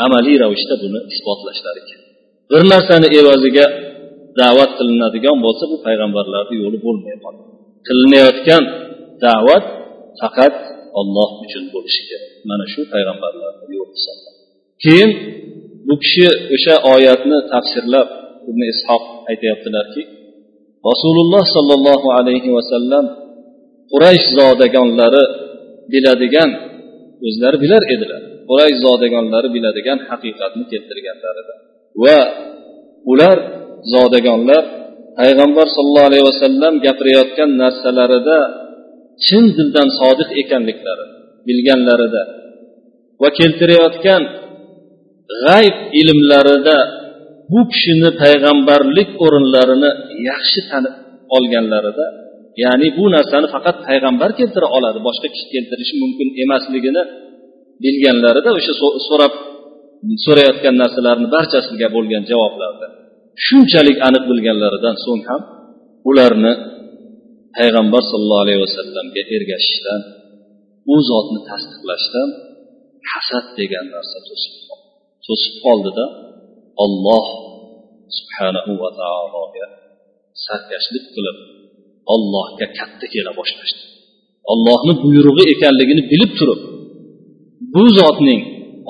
amaliy 0.05 0.37
ravishda 0.43 0.75
buni 0.83 1.01
isbotlashlari 1.13 1.83
kerak 1.89 2.09
bir 2.51 2.63
narsani 2.73 3.09
evaziga 3.21 3.67
da'vat 4.41 4.71
qilinadigan 4.79 5.37
bo'lsa 5.45 5.65
bu 5.73 5.77
payg'ambarlarni 5.87 6.55
yo'li 6.63 6.79
bo'lmay 6.87 7.17
qoladi 7.25 7.51
qilinayotgan 7.89 8.63
da'vat 9.27 9.65
faqat 10.21 10.57
olloh 11.01 11.31
uchun 11.45 11.65
bo'lishi 11.75 12.03
kerak. 12.09 12.31
Mana 12.51 12.65
shu 12.73 12.81
payg'ambarlarni 12.93 13.65
yo'li 13.79 13.93
hisoblanadi 13.99 14.35
keyin 14.85 15.11
bu 15.87 15.95
kishi 16.03 16.27
o'sha 16.55 16.75
oyatni 16.95 17.39
tafsirlab 17.53 18.09
ibn 18.51 18.61
ishoq 18.73 19.05
aytyaptilarki 19.31 20.03
rasululloh 20.91 21.45
sollallohu 21.57 22.09
alayhi 22.19 22.51
vasallam 22.57 23.05
quraysh 23.93 24.27
zodagonlari 24.39 25.25
biladigan 25.93 26.51
o'zlari 27.27 27.57
bilar 27.65 27.83
edilar. 27.95 28.23
Zodagonlari 28.85 29.49
biladigan 29.57 29.99
haqiqatni 30.11 30.65
keltirganlarida 30.73 31.55
va 32.05 32.19
ular 33.13 33.39
zodagonlar 33.95 34.63
payg'ambar 35.21 35.67
sollallohu 35.77 36.09
alayhi 36.11 36.27
vasallam 36.31 36.75
gapirayotgan 36.87 37.51
narsalarida 37.63 38.39
chin 39.27 39.45
dildan 39.57 39.89
sodiq 40.01 40.29
ekanliklari 40.43 41.05
bilganlarida 41.49 42.23
va 43.23 43.29
keltirayotgan 43.39 44.23
g'ayb 45.45 45.77
ilmlarida 46.01 46.79
bu 47.53 47.61
kishini 47.73 48.11
payg'ambarlik 48.23 49.11
o'rinlarini 49.25 49.91
yaxshi 50.31 50.61
tanib 50.71 50.95
olganlarida 51.37 52.07
ya'ni 52.63 52.89
bu 52.99 53.05
narsani 53.17 53.47
faqat 53.55 53.77
payg'ambar 53.89 54.31
keltira 54.39 54.67
oladi 54.77 54.99
boshqa 55.09 55.27
kishi 55.35 55.47
keltirishi 55.55 55.95
mumkin 56.03 56.29
emasligini 56.45 57.03
bilganlarida 57.83 58.51
o'sha 58.59 58.73
so'rab 59.09 59.35
so'rayotgan 60.25 60.75
narsalarni 60.83 61.29
barchasiga 61.37 61.89
bo'lgan 61.97 62.23
javoblarda 62.31 62.87
shunchalik 63.47 63.99
aniq 64.09 64.25
bilganlaridan 64.31 64.97
so'ng 65.05 65.23
ham 65.31 65.43
ularni 66.11 66.53
payg'ambar 67.57 68.03
sollallohu 68.11 68.45
alayhi 68.47 68.61
vasallamga 68.67 69.23
ergashishdan 69.37 70.01
u 70.93 70.97
zotni 71.11 71.41
tasdiqlashdan 71.51 72.29
hasad 73.13 73.47
degan 73.59 73.87
narsa 73.95 74.19
to'sib 75.27 75.55
qoldida 75.65 76.05
olloh 76.85 77.27
subhanahu 78.19 78.73
va 78.83 78.91
taologa 79.01 79.67
sarkashlik 80.47 81.05
qilib 81.15 81.39
ollohga 82.15 82.67
katta 82.79 83.07
kela 83.15 83.33
boshlashdi. 83.41 83.83
Ollohni 84.53 84.93
buyrug'i 85.05 85.45
ekanligini 85.55 86.03
bilib 86.13 86.33
turib 86.39 86.61
bu 87.75 87.85
zotning 87.99 88.41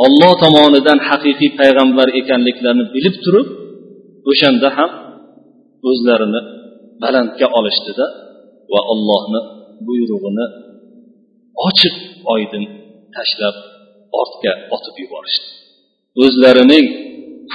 olloh 0.05 0.33
tomonidan 0.42 0.99
haqiqiy 1.09 1.51
payg'ambar 1.61 2.09
ekanliklarini 2.20 2.85
bilib 2.94 3.16
turib 3.25 3.49
o'shanda 4.31 4.68
ham 4.77 4.90
o'zlarini 5.90 6.40
balandga 7.03 7.47
olishdida 7.59 8.07
va 8.73 8.81
ollohni 8.92 9.40
buyrug'ini 9.87 10.47
ochiq 11.68 11.97
oydin 12.35 12.64
tashlab 13.16 13.57
ortga 14.20 14.53
otib 14.77 14.97
yuborishdi. 15.03 15.47
O'zlarining 16.25 16.87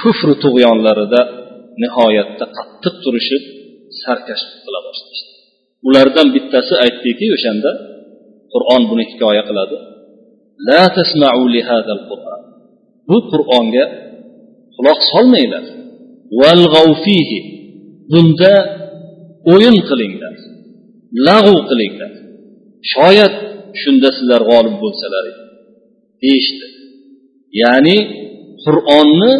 kufri 0.00 0.34
tug'yonlarida 0.44 1.20
nihoyatda 1.82 2.44
qattiq 2.56 2.94
turishib 3.04 3.42
sarkashlik 4.02 4.58
qila 4.64 4.80
boshlashdi. 4.86 5.30
Ulardan 5.88 6.28
bittasi 6.36 6.74
aytdiki 6.84 7.26
o'shanda 7.36 7.70
qur'on 8.52 8.82
buni 8.90 9.04
hikoya 9.10 9.42
qiladi. 9.48 9.76
La 10.68 10.82
tasma'u 10.96 11.42
li 11.54 11.60
qur'on 12.10 12.40
bu 13.08 13.16
qur'onga 13.32 13.84
quloq 14.76 15.00
solmanglar. 15.12 15.64
Fihi. 17.04 17.40
Bunda 18.12 18.54
o'yin 19.52 19.76
qilinglar. 19.88 20.34
Lag'u 21.26 21.56
qilinglar. 21.70 22.12
Shoyat 22.92 23.34
shunda 23.80 24.08
sizlar 24.16 24.40
g'olib 24.50 24.76
bo'lsalar 24.82 25.24
deyishdi. 26.22 26.66
Ya'ni 27.62 27.98
qur'onni 28.64 29.32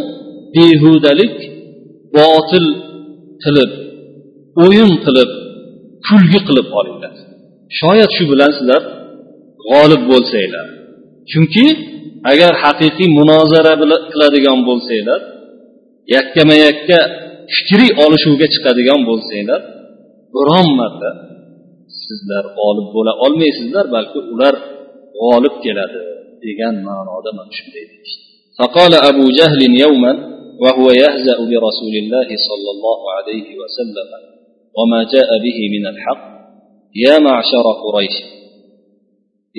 behudalik 0.57 1.37
botil 2.17 2.67
qilib 3.45 3.73
o'yin 4.65 4.93
qilib 5.05 5.31
kulgi 6.07 6.41
qilib 6.49 6.69
olinglar. 6.79 7.15
Shoyat 7.81 8.11
shu 8.17 8.25
bilan 8.33 8.51
sizlar 8.59 8.83
g'olib 9.69 10.03
bo'lsanglar. 10.11 10.67
chunki 11.32 11.68
agar 12.32 12.54
haqiqiy 12.64 13.10
munozara 13.20 13.74
qiladigan 14.12 14.60
bo'lsanglar 14.70 15.22
yakkama 16.16 16.56
yakka 16.66 17.00
fikriy 17.56 17.92
olishuvga 18.06 18.48
chiqadigan 18.54 19.02
bo'lsanglar 19.10 19.62
biron 20.36 20.68
marta 20.80 21.12
sizlar 22.06 22.44
g'olib 22.58 22.88
bo'la 22.96 23.14
olmaysizlar 23.26 23.86
balki 23.96 24.20
ular 24.34 24.54
g'olib 25.20 25.56
keladi 25.66 26.02
degan 26.46 26.76
ma'noda 26.88 27.30
mana 27.38 27.52
shunday 27.60 27.86
deyishdi 27.92 28.26
فقال 28.60 28.94
أبو 29.10 29.26
جهل 29.40 29.62
يوما 29.86 30.12
وهو 30.64 30.88
يهزأ 31.04 31.38
برسول 31.52 31.96
الله 32.04 32.30
صلى 32.50 32.70
الله 32.76 33.00
عليه 33.16 33.48
وسلم 33.62 34.10
وما 34.78 35.00
جاء 35.14 35.30
به 35.46 35.58
من 35.76 35.84
الحق 35.94 36.24
يا 37.06 37.16
معشر 37.28 37.66
قريش 37.84 38.16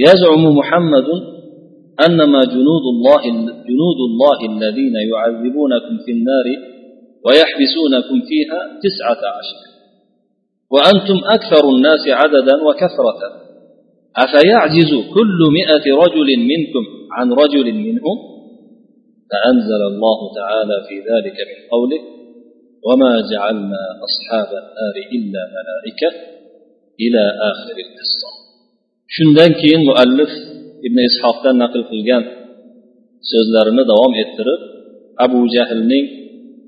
يزعم 0.06 0.44
محمد 0.58 1.08
أنما 1.99 2.41
جنود 2.53 2.85
الله 2.93 3.21
جنود 3.69 3.99
الله 4.09 4.39
الذين 4.53 4.95
يعذبونكم 5.11 5.97
في 6.05 6.11
النار 6.11 6.47
ويحبسونكم 7.25 8.17
فيها 8.29 8.59
تسعة 8.83 9.21
عشر. 9.37 9.59
وأنتم 10.71 11.17
أكثر 11.25 11.69
الناس 11.75 12.03
عددا 12.07 12.55
وكثرة. 12.67 13.19
أفيعجز 14.15 14.91
كل 15.15 15.39
مئة 15.59 15.85
رجل 16.03 16.29
منكم 16.51 16.83
عن 17.11 17.33
رجل 17.33 17.73
منهم؟ 17.73 18.17
فأنزل 19.31 19.81
الله 19.91 20.35
تعالى 20.35 20.77
في 20.87 20.95
ذلك 20.95 21.37
من 21.49 21.59
قوله 21.71 22.01
وما 22.87 23.13
جعلنا 23.31 23.83
أصحاب 24.07 24.51
النار 24.57 24.95
إلا 25.15 25.41
ملائكة 25.57 26.11
إلى 26.99 27.23
آخر 27.51 27.75
القصة. 27.85 28.41
keyin 29.59 29.83
muallif 29.83 30.31
ibn 30.87 30.97
ishoqdan 31.09 31.55
naql 31.63 31.81
qilgan 31.91 32.23
so'zlarini 33.31 33.83
davom 33.91 34.13
ettirib 34.23 34.61
abu 35.25 35.41
jahlning 35.55 36.05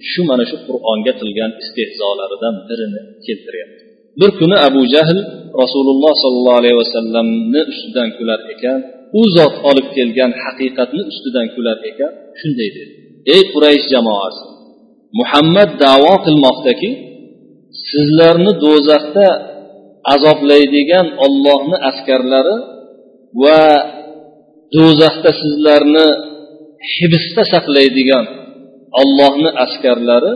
shu 0.09 0.21
mana 0.29 0.43
shu 0.49 0.57
qur'onga 0.67 1.13
qilgan 1.21 1.51
istehzolaridan 1.63 2.55
birini 2.67 3.01
keltiryapti. 3.25 3.81
Bir 4.19 4.29
kuni 4.39 4.57
abu 4.67 4.81
jahl 4.95 5.17
rasululloh 5.61 6.13
sollallohu 6.23 6.59
alayhi 6.61 6.77
vasallamni 6.83 7.61
ustidan 7.71 8.09
kular 8.17 8.39
ekan 8.53 8.79
u 9.19 9.21
zot 9.37 9.55
olib 9.69 9.87
kelgan 9.97 10.31
haqiqatni 10.43 11.01
ustidan 11.11 11.47
kular 11.55 11.77
ekan 11.89 12.11
shunday 12.39 12.69
dedi. 12.77 12.93
Ey 13.33 13.41
quraysh 13.53 13.85
jamoasi 13.93 14.43
muhammad 15.19 15.69
davo 15.85 16.13
qilmoqdaki 16.25 16.89
sizlarni 17.89 18.51
do'zaxda 18.63 19.27
azoblaydigan 20.13 21.07
ollohni 21.25 21.77
askarlari 21.89 22.55
va 23.43 23.61
do'zaxda 24.75 25.31
sizlarni 25.41 26.07
hibsda 26.93 27.43
saqlaydigan 27.53 28.25
ollohni 29.01 29.49
askarlari 29.65 30.33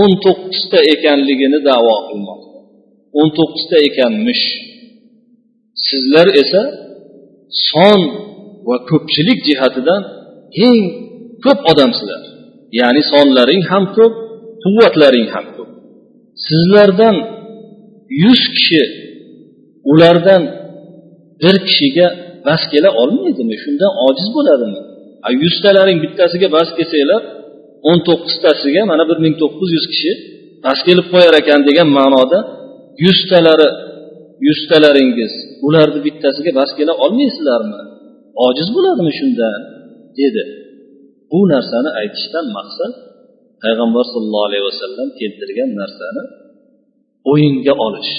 o'n 0.00 0.10
to'qqizta 0.24 0.78
ekanligini 0.94 1.58
davo 1.70 1.96
qilmoqda. 2.08 2.58
O'n 3.18 3.28
to'qqizta 3.38 3.76
ekanmish 3.88 4.44
sizlar 5.88 6.28
esa 6.42 6.62
son 7.70 8.00
va 8.68 8.76
ko'pchilik 8.90 9.38
jihatidan 9.48 10.02
eng 10.66 10.82
ko'p 11.44 11.60
odamsizlar. 11.72 12.22
Ya'ni 12.80 13.02
sonlaring 13.12 13.62
ham 13.70 13.84
ko'p 13.96 14.14
quvvatlaring 14.64 15.28
ham 15.34 15.46
ko'p. 15.56 15.70
Sizlardan 16.46 17.16
yuz 18.22 18.42
kishi 18.54 18.82
ulardan 19.90 20.42
bir 21.42 21.56
kishiga 21.66 22.08
bas 22.46 22.62
kela 22.72 22.90
olmaydimi? 23.02 23.54
Shundan 23.64 23.92
ojiz 24.06 24.28
bo'ladimi? 24.36 24.80
Yuztalaring 25.42 25.98
bittasiga 26.04 26.48
bas 26.56 26.68
kelsanglar 26.76 27.22
o'n 27.88 27.98
to'qqiztasiga 28.08 28.82
mana 28.90 29.04
bir 29.10 29.18
ming 29.24 29.34
to'qqiz 29.42 29.70
yuz 29.76 29.86
kishi 29.92 30.12
bas 30.64 30.78
kelib 30.86 31.06
qo'yar 31.12 31.34
ekan 31.42 31.60
degan 31.68 31.88
ma'noda 31.98 32.38
yuztalari 33.04 33.68
yuztalaringiz 34.46 35.32
ularni 35.66 36.00
bittasiga 36.06 36.52
bas 36.60 36.70
kela 36.78 36.92
olmaysizlarmi? 37.04 37.80
Ojiz 38.46 38.68
bo'ladimi 38.76 39.12
shunda? 39.20 39.48
dedi. 40.20 40.42
Bu 41.30 41.40
narsani 41.52 41.90
aytishdan 42.00 42.46
maqsad 42.56 42.92
payg'ambar 43.62 44.04
sollallohu 44.12 44.48
alayhi 44.48 44.64
vasallam 44.70 45.08
keltirgan 45.20 45.70
narsani 45.80 46.22
o'yinga 47.30 47.74
olish 47.86 48.12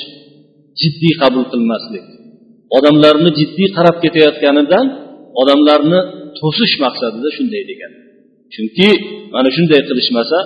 jiddiy 0.81 1.13
qabul 1.21 1.45
qilmaslik. 1.53 2.05
Odamlarni 2.77 3.29
jiddiy 3.39 3.69
qarab 3.77 3.97
ketayotganidan 4.03 4.85
odamlarni 5.41 5.99
to'sish 6.39 6.73
maqsadida 6.83 7.29
shunday 7.37 7.63
degan. 7.71 7.91
Chunki 8.53 8.87
mana 9.35 9.49
shunday 9.57 9.81
qilishmasa 9.89 10.37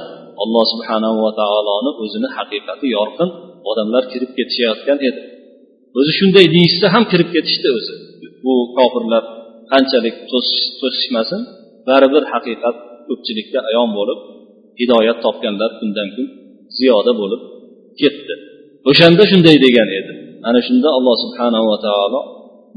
alloh 0.43 0.63
subhanahu 0.73 1.17
va 1.25 1.31
taoloni 1.41 1.91
o'zini 2.03 2.29
haqiqati 2.37 2.87
yorqin 2.97 3.29
odamlar 3.71 4.03
kirib 4.11 4.31
ketishayotgan 4.37 4.97
edi. 5.09 5.21
O'zi 5.99 6.11
shunday 6.19 6.45
deyishsa 6.55 6.87
ham 6.95 7.03
kirib 7.11 7.29
ketishdi 7.35 7.69
o'zi. 7.77 7.93
Bu 8.43 8.53
kofirlar 8.77 9.23
qanchalik 9.71 10.15
to'sishmasin 10.81 11.41
baribir 11.87 12.23
haqiqat 12.33 12.75
ko'pchilikka 13.07 13.59
ayon 13.69 13.89
bo'lib 13.97 14.19
hidoyat 14.79 15.17
topganlar 15.25 15.71
kundan 15.79 16.07
kun 16.15 16.27
ziyoda 16.77 17.11
bo'lib 17.21 17.41
ketdi. 18.01 18.33
O'shanda 18.89 19.23
shunday 19.31 19.57
degan 19.65 19.89
edi. 19.99 20.13
Ana 20.47 20.59
shunda 20.67 20.89
alloh 20.97 21.15
subhanahu 21.23 21.65
va 21.71 21.77
taolo 21.87 22.19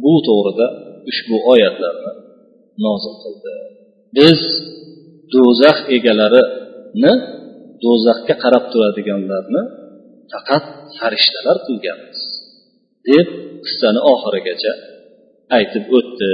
bu 0.04 0.14
to'g'rida 0.28 0.66
ushbu 1.10 1.36
oyatlarni 1.52 2.12
nozil 2.84 3.14
qildi. 3.22 3.52
Biz 4.18 4.40
do'zax 5.34 5.78
egalarini 5.96 7.12
do'zaxga 7.84 8.34
qarab 8.42 8.64
turadiganlarni 8.72 9.62
faqat 10.32 10.64
farishtalar 10.98 11.56
qilganmiz 11.66 12.20
deb 13.08 13.28
qissani 13.66 14.00
oxirigacha 14.12 14.72
aytib 15.56 15.84
o'tdi 15.98 16.30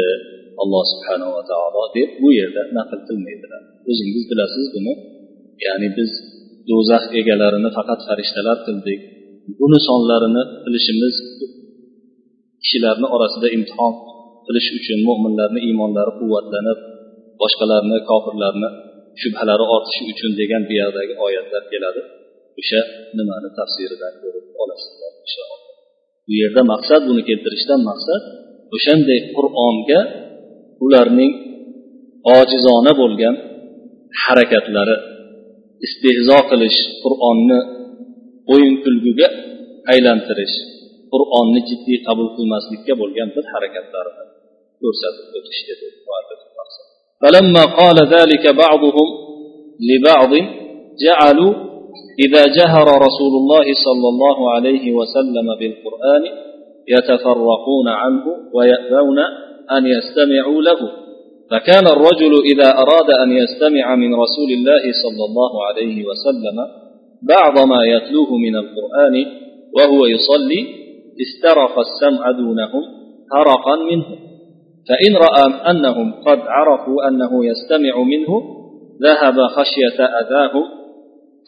alloh 0.62 0.84
subhanava 0.92 1.40
taolo 1.50 1.82
deb 1.96 2.10
bu 2.22 2.28
yerda 2.38 2.62
naql 2.78 3.00
qilmaydilar. 3.08 3.62
O'zingiz 3.90 4.24
bilasiz 4.30 4.66
buni. 4.74 4.92
Ya'ni 5.66 5.88
biz 5.98 6.10
do'zax 6.70 7.04
egalarini 7.20 7.70
faqat 7.78 8.00
farishtalar 8.08 8.58
qildik 8.66 9.00
buni 9.60 9.78
sonlarini 9.88 10.42
bilishimiz 10.64 11.16
kishilarni 12.62 13.06
orasida 13.14 13.48
imtihon 13.56 13.94
qilish 14.46 14.68
uchun 14.78 14.98
mo'minlarni 15.08 15.60
iymonlari 15.68 16.12
quvvatlanib 16.20 16.78
boshqalarni 17.40 17.98
kofirlarni 18.10 18.68
shubhalari 19.20 19.64
ortishi 19.74 20.02
uchun 20.12 20.32
degan 20.40 20.62
bu 20.68 20.72
yoqdagi 20.82 21.14
oyatlar 21.26 21.62
keladi. 21.72 22.02
O'sha 22.60 22.80
nimani 23.18 23.48
tafsiridan 23.58 24.14
ko'rib 24.22 24.46
olasizlar 24.62 25.12
inshaalloh. 25.24 25.60
Bu 26.26 26.32
yerda 26.42 26.62
maqsad 26.72 27.02
buni 27.08 27.22
keltirishdan 27.28 27.80
maqsad 27.90 28.22
o'shanday 28.76 29.20
qur'onga 29.36 30.00
ularning 30.84 31.32
ojizona 32.36 32.92
bo'lgan 33.00 33.34
harakatlari 34.22 34.96
istehzo 35.86 36.38
qilish 36.50 36.78
qur'onni 37.02 37.60
o'yin 38.52 38.74
kulguga 38.84 39.27
aylantirish 39.92 40.56
qur'onni 41.12 41.60
jiddiy 41.68 41.98
qabul 42.08 42.28
qilmaslikka 42.36 42.94
bo'lgan 43.00 43.28
bir 43.36 43.44
harakatlarini 43.52 44.24
ko'rsatib 44.82 45.26
o'tish 45.38 45.60
فلما 47.22 47.64
قال 47.80 47.96
ذلك 48.16 48.44
بعضهم 48.64 49.08
لبعض 49.90 50.32
جعلوا 51.04 51.54
إذا 52.24 52.42
جهر 52.58 52.86
رسول 53.06 53.32
الله 53.40 53.66
صلى 53.86 54.08
الله 54.12 54.50
عليه 54.54 54.92
وسلم 54.98 55.46
بالقرآن 55.60 56.24
يتفرقون 56.88 57.88
عنه 57.88 58.24
ويأبون 58.54 59.18
أن 59.76 59.82
يستمعوا 59.86 60.62
له 60.62 60.80
فكان 61.50 61.86
الرجل 61.86 62.32
إذا 62.52 62.68
أراد 62.82 63.10
أن 63.22 63.32
يستمع 63.32 63.94
من 63.94 64.14
رسول 64.14 64.50
الله 64.58 64.82
صلى 65.02 65.24
الله 65.28 65.64
عليه 65.64 66.04
وسلم 66.04 66.56
بعض 67.22 67.66
ما 67.66 67.80
يتلوه 67.84 68.30
من 68.36 68.56
القرآن 68.56 69.14
وهو 69.76 70.06
يصلي 70.06 70.66
استرق 71.24 71.78
السمع 71.78 72.30
دونهم 72.30 72.82
هرقا 73.34 73.76
منه 73.90 74.06
فإن 74.88 75.16
رأى 75.16 75.70
أنهم 75.70 76.12
قد 76.26 76.38
عرفوا 76.38 77.08
أنه 77.08 77.46
يستمع 77.46 78.02
منه 78.02 78.42
ذهب 79.02 79.34
خشية 79.56 80.04
أذاهم 80.04 80.64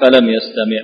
فلم 0.00 0.28
يستمع. 0.28 0.82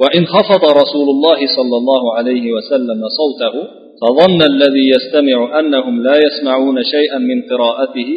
وإن 0.00 0.26
خفض 0.26 0.64
رسول 0.64 1.08
الله 1.14 1.38
صلى 1.56 1.76
الله 1.76 2.14
عليه 2.14 2.52
وسلم 2.52 3.00
صوته 3.20 3.54
فظن 4.00 4.42
الذي 4.42 4.88
يستمع 4.88 5.58
أنهم 5.60 6.02
لا 6.02 6.14
يسمعون 6.26 6.82
شيئا 6.82 7.18
من 7.18 7.42
قراءته 7.42 8.10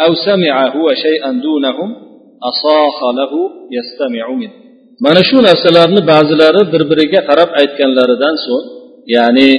أو 0.00 0.14
سمع 0.14 0.76
هو 0.76 0.94
شيئا 0.94 1.32
دونهم 1.32 1.96
أصاخ 2.42 2.98
له 3.14 3.32
يستمع 3.70 4.30
منه. 4.30 4.52
Mana 5.04 5.20
shu 5.28 5.36
narsalarni 5.48 6.00
ba'zilari 6.12 6.62
bir 6.72 6.82
biriga 6.90 7.20
qarab 7.28 7.50
aytganlaridan 7.60 8.34
so'ng 8.46 8.64
ya'ni 9.14 9.50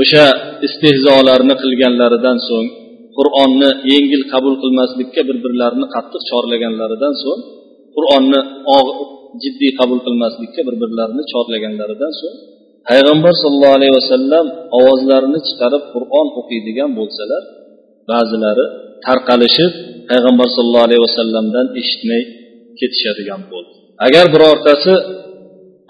o'sha 0.00 0.26
istehzolarni 0.66 1.54
qilganlaridan 1.62 2.38
so'ng 2.48 2.66
qur'onni 3.16 3.70
yengil 3.92 4.22
qabul 4.32 4.54
qilmaslikka 4.62 5.20
bir 5.28 5.36
birlarini 5.44 5.86
qattiq 5.94 6.22
chorlaganlaridan 6.30 7.14
so'ng 7.22 7.40
qur'onni 7.96 8.40
jiddiy 9.42 9.72
qabul 9.80 9.98
qilmaslikka 10.06 10.60
bir 10.68 10.76
birlarini 10.82 11.22
chorlaganlaridan 11.32 12.12
so'ng 12.20 12.36
payg'ambar 12.88 13.34
sollallohu 13.42 13.76
alayhi 13.78 13.94
vasallam 14.00 14.46
ovozlarini 14.78 15.40
chiqarib 15.48 15.84
qur'on 15.94 16.26
o'qiydigan 16.40 16.90
bo'lsalar 16.98 17.42
ba'zilari 18.10 18.66
tarqalishib 19.06 19.72
payg'ambar 20.10 20.48
sollallohu 20.56 20.86
alayhi 20.88 21.02
vasallamdan 21.06 21.66
eshitmay 21.80 22.22
ketishadigan 22.80 23.42
bo'ldi. 23.52 23.83
Agar 24.06 24.24
birortasi 24.34 24.94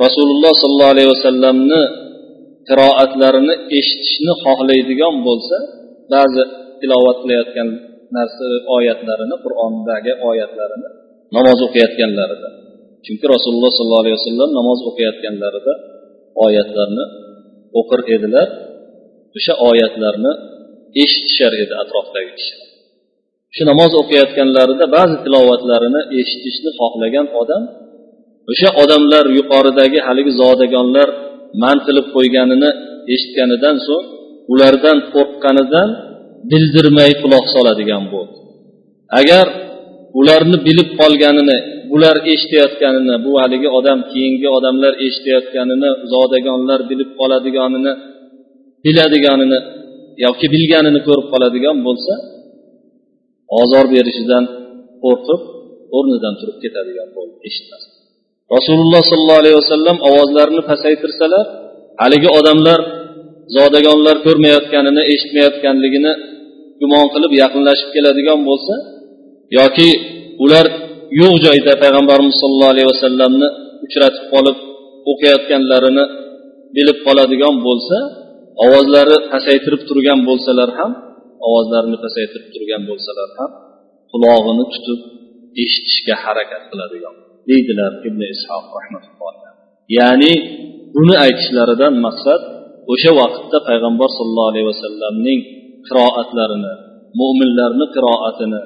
rasululloh 0.04 0.52
sollallohu 0.62 0.92
alayhi 0.94 1.10
vasallamni 1.14 1.82
qiroatlarini 2.68 3.54
eshitishni 3.78 4.32
xohlaydigan 4.44 5.14
bo'lsa 5.26 5.56
ba'zi 6.14 6.42
tilovat 6.80 7.16
qilayotgan 7.22 7.68
narsa 8.16 8.46
oyatlarini 8.76 9.36
qur'ondagi 9.44 10.12
oyatlarini 10.30 10.88
namoz 11.36 11.58
o'qiyotganlarida. 11.66 12.48
Chunki 13.04 13.26
rasululloh 13.34 13.72
sollallohu 13.78 14.04
alayhi 14.04 14.18
vasallam 14.20 14.50
namoz 14.60 14.78
o'qiyotganlarida 14.90 15.72
oyatlarni 16.46 17.04
o'qir 17.78 18.00
edilar 18.16 18.48
o'sha 19.38 19.54
oyatlarni 19.68 20.32
eshitishar 21.02 21.52
edi 21.62 21.74
atrofdagi 21.82 22.30
kishilar. 22.38 22.68
Shu 23.54 23.62
namoz 23.70 23.92
o'qiyotganlarida 24.00 24.86
ba'zi 24.96 25.16
tilovatlarini 25.24 26.00
eshitishni 26.20 26.70
xohlagan 26.80 27.26
odam 27.42 27.62
o'sha 28.50 28.68
odamlar 28.82 29.24
yuqoridagi 29.38 29.98
haligi 30.06 30.32
zodagonlar 30.40 31.08
man 31.62 31.76
qilib 31.86 32.06
qo'yganini 32.16 32.70
eshitganidan 33.14 33.76
so'ng 33.86 34.06
ulardan 34.52 34.98
qo'rqqanidan 35.14 35.88
bildirmay 36.50 37.10
quloq 37.22 37.44
soladigan 37.54 38.04
bo'ldi. 38.12 38.36
Agar 39.20 39.46
ularni 40.18 40.58
bilib 40.66 40.88
qolganini 41.00 41.56
bular 41.90 42.16
eshitayotganini 42.32 43.14
bu 43.26 43.32
haligi 43.42 43.68
odam 43.78 43.98
keyingi 44.12 44.48
odamlar 44.58 44.92
eshitayotganini 45.06 45.90
zodagonlar 46.12 46.80
bilib 46.90 47.10
qoladiganini 47.20 47.92
biladiganini 48.84 49.58
yoki 50.24 50.46
bilganini 50.54 51.00
ko'rib 51.08 51.26
qoladigan 51.32 51.76
bo'lsa 51.86 52.14
ozor 53.60 53.84
berishidan 53.94 54.44
qo'rqib 55.04 55.40
o'rnidan 55.96 56.34
turib 56.40 56.56
ketadigan 56.64 57.08
bo'ldi 57.16 57.36
eshitmas 57.48 57.84
rasululloh 58.52 59.02
sollallohu 59.10 59.40
alayhi 59.42 59.58
vasallam 59.62 59.96
ovozlarini 60.08 60.62
pasaytirsalar 60.70 61.44
haligi 62.02 62.28
odamlar 62.38 62.80
zodagonlar 63.56 64.16
ko'rmayotganini 64.26 65.02
eshitmayotganligini 65.12 66.12
gumon 66.80 67.06
qilib 67.14 67.32
yaqinlashib 67.42 67.88
keladigan 67.96 68.40
bo'lsa 68.48 68.74
yoki 69.58 69.88
ular 70.44 70.66
yo'q 71.20 71.34
joyda 71.46 71.72
payg'ambarimiz 71.82 72.36
sollallohu 72.42 72.72
alayhi 72.74 72.88
vasallamni 72.92 73.48
uchratib 73.86 74.24
qolib 74.32 74.56
o'qiyotganlarini 75.10 76.04
bilib 76.76 76.98
qoladigan 77.06 77.56
bo'lsa 77.66 77.96
ovozlari 78.64 79.16
pasaytirib 79.32 79.82
turgan 79.88 80.20
bo'lsalar 80.28 80.70
ham 80.78 80.92
ovozlarini 81.48 81.98
pasaytirib 82.04 82.48
turgan 82.54 82.82
bo'lsalar 82.90 83.28
ham 83.38 83.50
qulog'ini 84.12 84.64
tutib 84.74 85.00
eshitishga 85.62 86.14
harakat 86.24 86.62
qiladigan. 86.70 87.14
Deydilar 87.48 87.92
ibn 88.08 88.20
ishoq 88.34 88.64
ya'ni 89.98 90.32
buni 90.96 91.14
aytishlaridan 91.24 91.94
maqsad 92.06 92.42
o'sha 92.92 93.10
vaqtda 93.20 93.58
payg'ambar 93.68 94.08
sollallohu 94.18 94.50
alayhi 94.52 94.68
vasallamning 94.72 95.40
qiroatlarini 95.88 96.72
mo'minlarni 97.20 97.86
qiroatini 97.94 98.60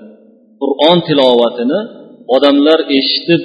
qur'on 0.61 0.99
tilovatini 1.09 1.81
odamlar 2.35 2.79
eshitib 2.99 3.43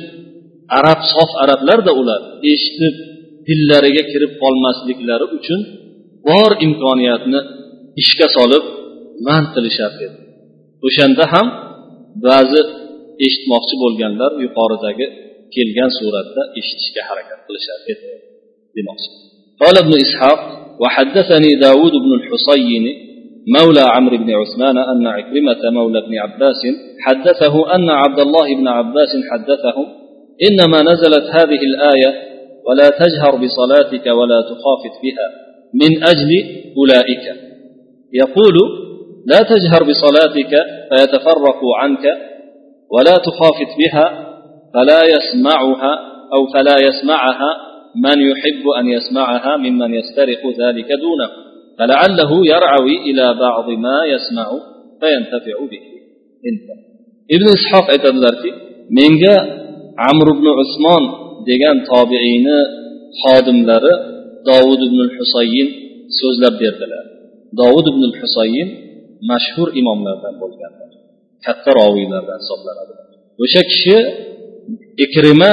arab 0.80 1.00
sof 1.14 1.30
arablarda 1.44 1.92
ular 2.02 2.22
eshitib 2.54 2.96
dillariga 3.48 4.04
kirib 4.12 4.32
qolmasliklari 4.44 5.26
uchun 5.38 5.60
bor 6.28 6.52
imkoniyatni 6.68 7.40
ishga 8.02 8.28
solib 8.38 8.64
man 9.28 9.44
qilishar 9.54 9.92
edi 10.06 10.18
o'shanda 10.88 11.26
ham 11.34 11.48
ba'zi 12.28 12.62
eshitmoqchi 13.26 13.76
bo'lganlar 13.84 14.32
yuqoridagi 14.46 15.06
kelgan 15.54 15.90
suratda 16.00 16.42
eshitishga 16.60 17.02
harakat 17.10 17.40
qilishar 17.48 17.80
edi. 17.92 18.08
Demoqchi. 18.78 19.10
قال 19.64 19.76
ابن 19.84 19.94
إسحاق 20.06 20.40
وحدثني 20.82 21.50
داود 21.66 21.92
بن 21.92 22.12
الحصين 22.20 22.86
مولى 23.58 23.82
عمرو 23.96 24.18
بن 24.18 24.30
عثمان 24.42 24.78
أن 24.78 25.08
عكرمة 25.08 25.62
مولى 25.72 26.02
بن 26.02 26.18
عباس 26.18 26.62
حدثه 27.06 27.76
أن 27.76 27.90
عبد 27.90 28.20
الله 28.20 28.56
بن 28.56 28.68
عباس 28.68 29.12
حدثهم 29.32 29.88
إنما 30.48 30.92
نزلت 30.92 31.26
هذه 31.38 31.62
الآية 31.72 32.12
ولا 32.68 32.90
تجهر 32.90 33.36
بصلاتك 33.36 34.06
ولا 34.08 34.40
تخافت 34.42 34.96
بها 35.04 35.28
من 35.74 36.04
أجل 36.04 36.32
أولئك 36.78 37.26
يقول 38.14 38.56
لا 39.26 39.40
تجهر 39.40 39.84
بصلاتك 39.90 40.54
فيتفرقوا 40.90 41.76
عنك 41.78 42.06
ولا 42.92 43.18
تخافت 43.18 43.72
بها 43.80 44.33
فلا 44.74 45.02
يسمعها 45.16 45.94
أو 46.34 46.42
فلا 46.54 46.78
يسمعها 46.88 47.52
من 48.06 48.18
يحب 48.30 48.64
أن 48.80 48.86
يسمعها 48.88 49.58
ممن 49.58 49.94
يسترق 49.94 50.42
ذلك 50.62 50.90
دونه 51.06 51.30
فلعله 51.80 52.32
يرعوي 52.54 52.96
إلى 53.10 53.26
بعض 53.46 53.70
ما 53.70 53.98
يسمع 54.14 54.48
فينتفع 55.00 55.58
به 55.72 55.84
انتهى 56.50 56.94
ibn 57.36 57.48
ishoq 57.60 57.86
aytadilarki 57.94 58.50
menga 59.00 59.36
amr 60.10 60.28
ibn 60.36 60.48
usmon 60.64 61.04
degan 61.50 61.78
tobiiyni 61.92 62.60
xodimlari 63.22 63.94
dovud 64.50 64.82
ibn 64.90 65.00
husayin 65.18 65.68
so'zlab 66.20 66.56
berdilar 66.64 67.06
dovud 67.62 67.86
ibn 67.94 68.04
husayin 68.20 68.68
mashhur 69.32 69.68
imomlardan 69.82 70.36
bo'lganlar 70.42 70.90
katta 71.46 71.70
roviylardan 71.80 72.38
hisoblanadi 72.44 72.94
o'sha 73.44 73.62
kishi 73.72 73.98
ikrima 75.06 75.52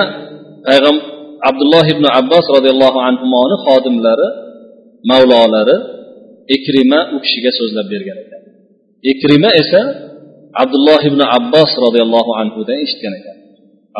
payg'ambar 0.66 1.11
abdulloh 1.48 1.85
ibn 1.94 2.05
abbos 2.20 2.44
roziyallohu 2.57 2.98
anhuni 3.09 3.57
xodimlari 3.66 4.29
mavlolari 5.11 5.76
ikrima 6.57 7.00
u 7.14 7.16
kishiga 7.24 7.50
so'zlab 7.59 7.87
bergan 7.92 8.18
ekan. 8.24 8.42
Ikrima 9.12 9.50
esa 9.62 9.83
abdulloh 10.62 11.00
ibn 11.11 11.20
abbos 11.38 11.70
roziyallohu 11.85 12.31
anhudan 12.40 12.76
eshitgan 12.85 13.14
ekan. 13.20 13.37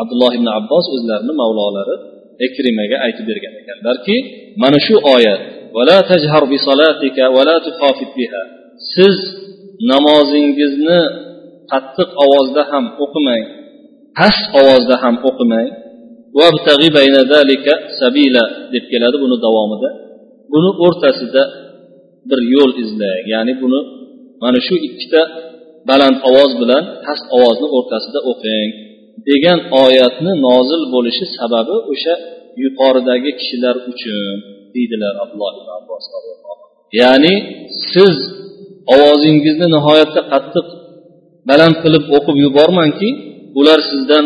Abdulloh 0.01 0.31
ibn 0.37 0.47
abbos 0.59 0.85
o'zlarini 0.95 1.33
mavlolari 1.41 1.95
ikrimaga 2.47 2.97
aytib 3.05 3.25
bergan 3.31 3.53
ekanlarki 3.61 4.15
mana 4.61 4.77
shu 4.87 4.95
oyat 5.15 5.41
siz 8.93 9.17
namozingizni 9.91 11.01
qattiq 11.71 12.09
ovozda 12.23 12.61
ham 12.71 12.85
o'qimang. 13.03 13.43
Past 14.17 14.43
ovozda 14.59 14.95
ham 15.03 15.15
o'qimang 15.29 15.69
sabila 17.99 18.43
deb 18.73 18.83
keladi 18.91 19.17
buni 19.23 19.37
davomida. 19.45 19.89
Buni 20.53 20.71
o'rtasida 20.85 21.43
bir 22.29 22.39
yo'l 22.53 22.71
izlang 22.83 23.21
ya'ni 23.33 23.53
buni 23.61 23.79
mana 24.43 24.59
shu 24.67 24.75
ikkita 24.87 25.21
baland 25.89 26.17
ovoz 26.29 26.51
bilan 26.61 26.83
past 27.05 27.25
ovozni 27.35 27.67
o'rtasida 27.77 28.19
o'qing 28.31 28.69
degan 29.29 29.59
oyatni 29.83 30.31
nozil 30.47 30.81
bo'lishi 30.93 31.25
sababi 31.37 31.75
o'sha 31.91 32.15
yuqoridagi 32.63 33.31
kishilar 33.39 33.75
uchun 33.91 34.37
deydilar 34.73 35.13
abdulloh 35.23 35.51
ibn 35.59 35.69
abbos 35.79 36.03
ya'ni 37.01 37.33
siz 37.91 38.15
ovozingizni 38.95 39.67
nihoyatda 39.75 40.21
qattiq 40.31 40.67
baland 41.49 41.75
qilib 41.83 42.03
o'qib 42.17 42.35
yubormangki 42.45 43.09
ular 43.59 43.79
sizdan 43.91 44.25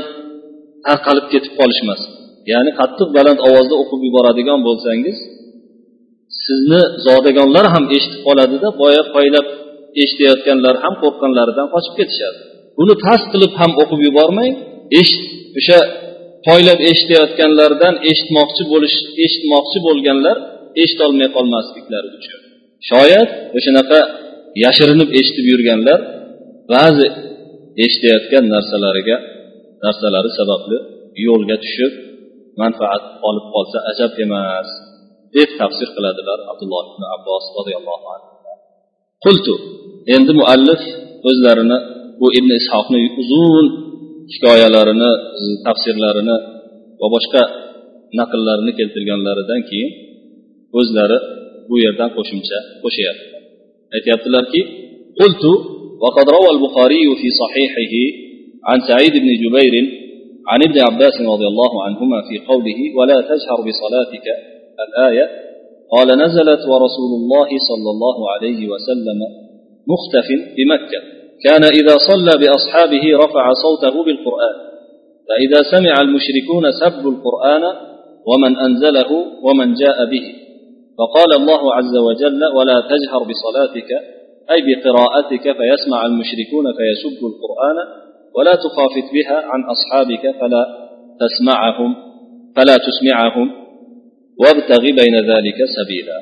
tarqalib 0.87 1.25
ketib 1.33 1.53
qolishmasin 1.59 2.11
ya'ni 2.51 2.71
qattiq 2.79 3.09
baland 3.17 3.39
ovozda 3.47 3.75
o'qib 3.81 4.01
yuboradigan 4.07 4.59
bo'lsangiz 4.67 5.17
sizni 6.45 6.81
zodagonlar 7.07 7.65
ham 7.73 7.85
eshitib 7.95 8.21
qoladida 8.27 8.67
boya 8.81 9.03
poylab 9.15 9.47
eshitayotganlar 10.03 10.75
ham 10.83 10.93
qo'rqqanlaridan 11.01 11.67
qochib 11.73 11.93
ketishadi. 11.99 12.37
Buni 12.79 12.93
past 13.05 13.25
qilib 13.33 13.53
ham 13.59 13.71
o'qib 13.81 13.99
yubormang 14.07 14.51
eshit 14.99 15.25
o'sha 15.59 15.79
poylab 16.47 16.79
eshitayotganlardan 16.91 17.93
eshitmoqchi 18.09 18.63
bo'lish 18.73 18.95
eshitmoqchi 19.25 19.79
bo'lganlar 19.87 20.37
eshitolmay 20.83 21.29
qolmasliklari 21.35 22.07
uchun. 22.17 22.39
Shoyat 22.89 23.29
o'shanaqa 23.57 23.99
yashirinib 24.63 25.09
eshitib 25.19 25.45
yurganlar 25.51 25.99
ba'zi 26.73 27.07
eshitayotgan 27.83 28.45
narsalariga 28.55 29.17
narsalari 29.85 30.29
sababli 30.39 30.77
yo'lga 31.25 31.55
tushib 31.63 31.93
manfaat 32.61 33.03
olib 33.27 33.45
qolsa 33.53 33.77
ajab 33.91 34.11
emas 34.25 34.69
deb 35.35 35.49
tafsir 35.61 35.87
qiladilar 35.95 36.39
abdulloh 36.51 36.83
ibn 36.91 37.03
abbos 37.15 37.43
roziyallohu 37.57 38.05
anhu. 38.15 38.29
Qultu 39.25 39.53
endi 40.15 40.31
muallif 40.39 40.81
o'zlarini 41.29 41.77
bu 42.19 42.27
ibn 42.39 42.51
ishoqni 42.61 42.99
uzun 43.21 43.65
hikoyalarini 44.33 45.11
tafsirlarini 45.65 46.37
va 47.01 47.07
boshqa 47.15 47.43
naqllarini 48.19 48.71
keltirganlaridan 48.79 49.61
keyin 49.69 49.91
o'zlari 50.79 51.17
bu 51.69 51.75
yerdan 51.85 52.09
qo'shimcha 52.17 52.57
qo'shyapti 52.83 53.27
aytyaptilarki 53.95 54.61
qultu 55.19 55.51
وقد 56.05 56.25
روى 56.37 56.49
البخاري 56.55 57.05
في 57.21 57.27
صحيحه 57.41 57.93
عن 58.69 58.77
سعيد 58.89 59.13
بن 59.23 59.29
جبير 59.43 59.73
عن 60.47 60.59
ابن 60.67 60.77
عباس 60.87 61.15
رضي 61.21 61.47
الله 61.47 61.83
عنهما 61.83 62.21
في 62.27 62.35
قوله 62.49 62.79
ولا 62.97 63.21
تجهر 63.21 63.57
بصلاتك 63.67 64.25
الآية 64.87 65.25
قال 65.91 66.07
نزلت 66.07 66.61
ورسول 66.71 67.11
الله 67.19 67.49
صلى 67.69 67.89
الله 67.95 68.17
عليه 68.33 68.67
وسلم 68.67 69.19
مختف 69.93 70.27
بمكة 70.57 70.99
كان 71.45 71.63
إذا 71.63 71.95
صلى 72.09 72.31
بأصحابه 72.41 73.03
رفع 73.23 73.53
صوته 73.63 74.03
بالقرآن 74.03 74.55
فإذا 75.27 75.59
سمع 75.71 75.93
المشركون 76.01 76.71
سبوا 76.81 77.11
القرآن 77.11 77.63
ومن 78.29 78.57
أنزله 78.57 79.11
ومن 79.43 79.73
جاء 79.73 80.05
به 80.11 80.25
فقال 80.97 81.41
الله 81.41 81.73
عز 81.73 81.97
وجل 81.97 82.41
ولا 82.57 82.77
تجهر 82.91 83.19
بصلاتك 83.29 84.14
أي 84.51 84.59
بقراءتك 84.67 85.45
فيسمع 85.57 86.05
المشركون 86.05 86.65
فيسبوا 86.77 87.29
القرآن 87.31 87.77
ولا 88.35 88.55
تخافت 88.65 89.07
بها 89.13 89.37
عن 89.51 89.61
أصحابك 89.75 90.23
فلا 90.39 90.63
تسمعهم 91.23 91.95
فلا 92.55 92.77
تسمعهم 92.87 93.47
وابتغ 94.41 94.81
بين 94.81 95.15
ذلك 95.31 95.59
سبيلا. 95.77 96.17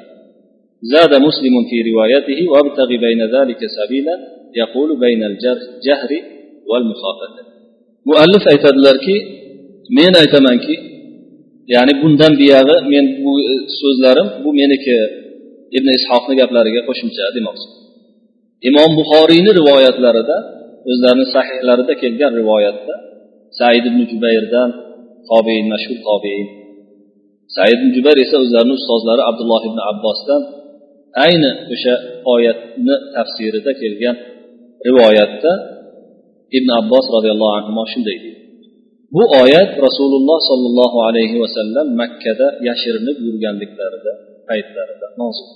زاد 0.81 1.13
مسلم 1.27 1.55
في 1.69 1.77
روايته 1.91 2.39
وابتغ 2.51 2.87
بين 2.87 3.21
ذلك 3.35 3.61
سبيلا 3.79 4.15
يقول 4.55 4.99
بين 4.99 5.23
الجهر 5.23 6.11
والمخافة. 6.69 7.53
مؤلف 8.05 8.43
aytadilarki 8.51 9.15
men 9.97 10.13
aytamanki 10.21 10.75
ya'ni 11.73 11.93
bundan 12.01 12.33
buyog'i 12.39 12.77
men 12.93 13.05
bu 13.23 13.31
so'zlarim 13.79 14.27
bu 14.43 14.49
meniki 14.59 14.97
ibn 15.77 15.89
ishoqni 15.99 16.33
gaplariga 16.41 16.81
qo'shimcha 16.87 17.25
demoqchi 17.37 17.67
imom 18.69 18.91
buxoriyni 18.99 19.51
rivoyatlarida 19.59 20.37
o'zlarini 20.91 21.27
sahihlarida 21.35 21.93
kelgan 22.01 22.31
rivoyatda 22.41 22.95
said 23.59 23.83
ibn 23.89 24.01
jubayrdan 24.11 24.69
tobein 25.29 25.65
mashhur 25.73 25.99
tobein. 26.09 26.47
Said 27.55 27.77
ibn 27.77 27.89
jubayr 27.97 28.17
esa 28.25 28.35
o'zlarini 28.43 28.73
ustozlari 28.79 29.21
abdulloh 29.29 29.61
ibn 29.69 29.79
abbosdan 29.91 30.41
ayni 31.25 31.51
o'sha 31.73 31.93
oyatni 32.33 32.95
tafsirida 33.15 33.71
kelgan 33.81 34.15
rivoyatda 34.87 35.51
ibn 36.57 36.69
abbos 36.79 37.05
roziyallohu 37.15 37.53
anhu 37.59 37.83
shunday 37.93 38.17
deydi. 38.23 38.41
Bu 39.15 39.23
oyat 39.43 39.71
rasululloh 39.85 40.39
sollallohu 40.49 40.97
alayhi 41.07 41.35
vasallam 41.43 41.87
makkada 42.01 42.47
yashirinib 42.67 43.17
yurganliklarida 43.25 44.11
paytlarida 44.49 45.07
nozil. 45.21 45.47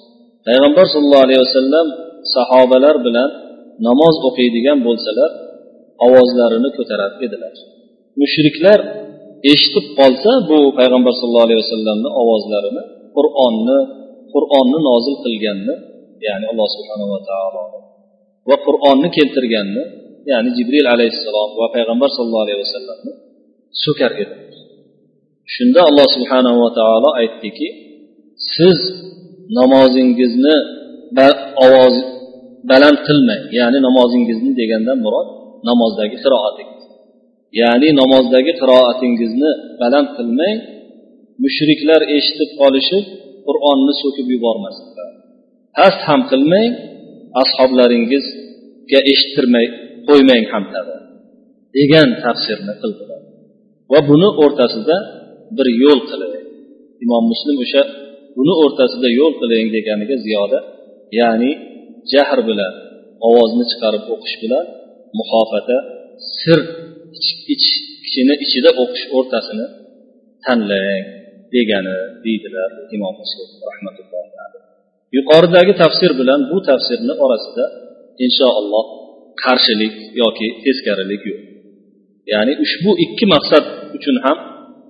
Payg'ambar 0.48 0.86
sollallohu 0.93 1.26
alayhi 1.28 1.41
vasallam 1.48 1.88
sahobalar 2.36 2.96
bilan 3.06 3.30
namoz 3.88 4.16
o'qiydigan 4.28 4.78
bo'lsalar 4.88 5.32
ovozlarini 6.06 6.70
ko'tarar 6.78 7.12
edilar. 7.26 7.56
Mushriklar 8.22 8.80
eshitib 9.52 9.86
qolsa 10.00 10.32
bu 10.50 10.58
payg'ambar 10.80 11.13
sallallohu 11.20 11.48
alayhi 11.48 11.62
vasallamni 11.66 12.10
ovozlarini 12.22 12.84
qur'onni 13.18 13.80
qur'onni 14.34 14.80
nozil 14.90 15.16
qilganni 15.26 15.76
ya'ni 16.28 16.46
alloh 16.52 16.68
subhanava 16.78 17.18
taolo 17.30 17.62
va 18.50 18.56
qur'onni 18.68 19.10
keltirganni 19.18 19.84
ya'ni 20.32 20.50
jibril 20.58 20.88
alayhissalom 20.96 21.50
va 21.60 21.68
payg'ambar 21.76 22.10
sallallohu 22.16 22.46
alayhi 22.48 22.62
vasallamni 22.66 23.12
so'kar 23.84 24.12
edi 24.24 24.36
shunda 25.56 25.82
alloh 25.90 26.08
subhanava 26.16 26.68
taolo 26.80 27.10
aytdiki 27.22 27.68
siz 28.56 28.80
namozingizni 29.60 30.56
ovoz 31.66 31.96
baland 32.71 32.99
qilmang. 33.08 33.43
Ya'ni 33.60 33.80
namozingizni 33.88 34.51
degandan 34.62 34.97
murod 35.06 35.27
namozdagi 35.69 36.17
qiroatingiz 36.23 36.84
ya'ni 37.62 37.89
namozdagi 38.01 38.53
qiroatingizni 38.62 39.51
baland 39.82 40.10
qilmang. 40.17 40.58
Mushriklar 41.43 42.01
eshitib 42.17 42.49
qolishib 42.62 43.06
qur'onni 43.47 43.93
so'kib 44.01 44.27
yubormasinlar 44.36 45.10
past 45.77 46.01
ham 46.10 46.21
qilmang 46.32 46.71
ashoblaringizga 47.43 48.99
eshittirmay 49.12 49.65
qo'ymang 50.08 50.43
ham 50.53 50.63
degan 51.77 52.10
tafsirni 52.23 52.73
qildilar. 52.82 53.21
Va 53.91 53.99
buni 54.10 54.30
o'rtasida 54.43 54.97
bir 55.58 55.67
yo'l 55.84 55.99
qiling. 56.10 56.34
Imom 57.06 57.23
muslim 57.32 57.56
o'sha 57.63 57.82
buni 58.38 58.53
o'rtasida 58.63 59.08
yo'l 59.19 59.34
qiling 59.41 59.67
deganiga 59.75 60.15
ziyoda 60.25 60.60
ya'ni 61.19 61.51
jahr 62.13 62.39
bilan 62.50 62.74
ovozni 63.28 63.65
chiqarib 63.72 64.04
o'qish 64.13 64.36
bilan 64.43 64.65
muhofata 65.20 65.78
sir 66.39 66.60
kishini 68.04 68.36
ichida 68.46 68.70
o'qish 68.84 69.06
o'rtasini 69.17 69.65
tanlang 70.46 71.06
degani 71.54 71.98
deydilar 72.26 72.70
imom 72.96 73.13
muslim 73.22 73.48
rahmatullohi 73.70 74.28
yuqoridagi 75.15 75.74
tafsir 75.82 76.12
bilan 76.20 76.39
bu 76.52 76.58
tafsirni 76.70 77.13
orasida 77.26 77.65
inshaalloh 78.26 78.86
qarshilik 79.43 79.96
yoki 80.22 80.48
teskarilik 80.63 81.22
yo'q. 81.30 81.41
Ya'ni 82.34 82.54
ushbu 82.63 82.91
ikki 83.06 83.26
maqsad 83.36 83.65
uchun 83.98 84.17
ham 84.26 84.38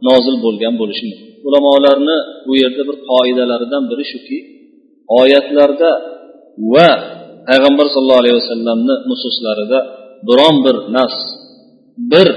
nozil 0.07 0.35
bo'lgan 0.45 0.73
bo'lishi 0.81 1.03
mumkin. 1.09 1.27
Ulamolarni 1.47 2.17
bu 2.47 2.53
yerda 2.63 2.81
bir 2.89 2.97
qoidalaridan 3.09 3.83
biri 3.91 4.05
shuki 4.11 4.37
oyatlarda 5.21 5.89
va 6.73 6.89
payg'ambar 7.47 7.85
sallallohu 7.93 8.21
alayhi 8.23 8.37
vasallamni 8.41 8.95
nususlarida 9.09 9.79
biron 10.27 10.55
bir 10.65 10.75
nas 10.95 11.15
bir 12.11 12.27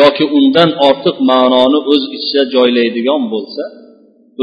yoki 0.00 0.24
undan 0.38 0.70
ortiq 0.88 1.16
ma'noni 1.30 1.78
o'z 1.92 2.02
ichida 2.16 2.42
joylaydigan 2.54 3.22
bo'lsa 3.32 3.64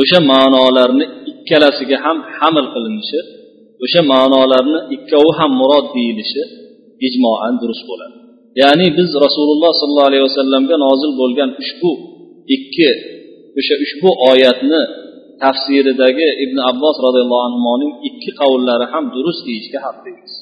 o'sha 0.01 0.19
ma'nolarni 0.31 1.05
ikkalasiga 1.31 1.97
ham 2.05 2.17
hamil 2.37 2.67
qilinishi 2.73 3.19
o'sha 3.83 4.01
ma'nolarni 4.13 4.79
ikkovi 4.95 5.31
ham 5.39 5.51
murod 5.61 5.85
deyilishi 5.95 6.41
ijmoan 7.07 7.53
durust 7.61 7.83
bo'ladi. 7.89 8.15
Ya'ni 8.61 8.87
biz 8.97 9.09
rasululloh 9.25 9.71
sollallohu 9.79 10.09
alayhi 10.11 10.25
vasallamga 10.29 10.75
nozil 10.85 11.11
bo'lgan 11.21 11.49
ushbu 11.61 11.91
ikki 12.55 12.89
o'sha 13.59 13.75
ushbu 13.85 14.09
oyatni 14.31 14.81
tafsiridagi 15.43 16.27
ibn 16.45 16.57
abbos 16.71 16.95
roziyallohu 17.05 17.45
anhuning 17.49 17.91
ikki 18.09 18.31
qavllari 18.41 18.85
ham 18.93 19.03
durust 19.15 19.41
deyishga 19.47 19.79
haqlimiz 19.87 20.33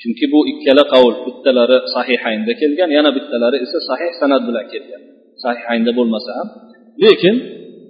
chunki 0.00 0.24
bu 0.32 0.40
ikkala 0.52 0.84
qavl 0.92 1.12
bittalari 1.26 1.76
sahihaynda 1.94 2.52
kelgan 2.60 2.90
yana 2.96 3.10
bittalari 3.16 3.56
esa 3.64 3.78
sahih 3.88 4.10
san'at 4.20 4.42
bilan 4.48 4.66
kelgan. 4.72 5.02
Sahihaynda 5.44 5.90
bo'lmasa 5.98 6.30
ham. 6.38 6.48
Lekin 7.04 7.34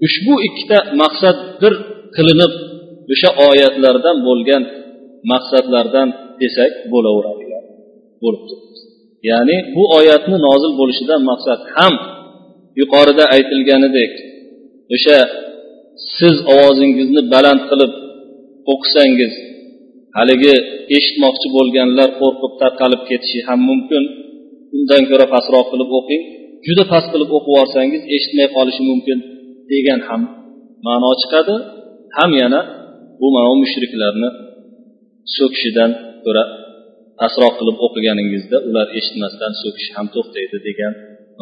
ushbu 0.06 0.34
ikkita 0.48 0.78
maqsad 1.02 1.36
bir 1.62 1.72
qilinib 2.16 2.52
o'sha 3.12 3.30
oyatlardan 3.48 4.16
bo'lgan 4.28 4.62
maqsadlardan 5.32 6.08
desak 6.40 6.72
bo'laveradigan 6.92 7.64
bo'lib 8.22 8.42
turibdi 8.48 8.80
ya'ni 9.30 9.56
bu 9.76 9.84
oyatni 9.98 10.36
nozil 10.46 10.72
bo'lishidan 10.80 11.20
maqsad 11.30 11.60
ham 11.76 11.94
yuqorida 12.80 13.24
aytilganidek 13.36 14.12
o'sha 14.94 15.18
siz 16.18 16.36
ovozingizni 16.54 17.22
baland 17.34 17.62
qilib 17.70 17.92
o'qisangiz 18.72 19.32
haligi 20.18 20.54
eshitmoqchi 20.96 21.48
bo'lganlar 21.56 22.08
qo'rqib 22.20 22.52
tarqalib 22.62 23.02
ketishi 23.10 23.40
ham 23.48 23.60
mumkin. 23.70 24.02
Undan 24.76 25.02
ko'ra 25.10 25.26
pastroq 25.34 25.66
qilib 25.72 25.90
o'qing. 25.98 26.22
Juda 26.66 26.84
past 26.92 27.08
qilib 27.12 27.30
o'qib 27.36 27.52
yuborsangiz 27.52 28.02
eshitmay 28.16 28.48
qolishi 28.56 28.82
mumkin 28.90 29.18
degan 29.72 30.00
ham 30.08 30.22
ma'no 30.86 31.10
chiqadi. 31.22 31.56
Ham 32.16 32.30
yana 32.42 32.60
bu 33.20 33.26
mana 33.34 33.50
mushriklarni 33.62 34.28
so'kishidan 35.36 35.90
ko'ra 36.24 36.44
pastroq 37.20 37.52
qilib 37.60 37.76
o'qiganingizda 37.86 38.56
ular 38.68 38.86
eshitmasdan 38.98 39.52
so'kish 39.62 39.88
ham 39.96 40.06
to'xtaydi 40.14 40.56
degan 40.68 40.92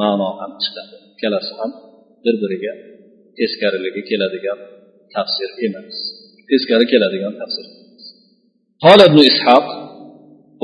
ma'no 0.00 0.28
ham 0.40 0.50
chiqadi. 0.62 0.94
Ikkalasi 1.12 1.52
ham 1.60 1.70
bir 2.24 2.34
biriga 2.42 2.74
teskariligi 3.38 4.02
keladigan 4.08 4.58
tafsir 5.14 5.50
emas 5.66 5.96
teskari 6.50 6.84
keladigan 6.92 7.34
tafsir 7.42 7.66
قال 8.84 9.00
ابن 9.10 9.18
إسحاق 9.30 9.64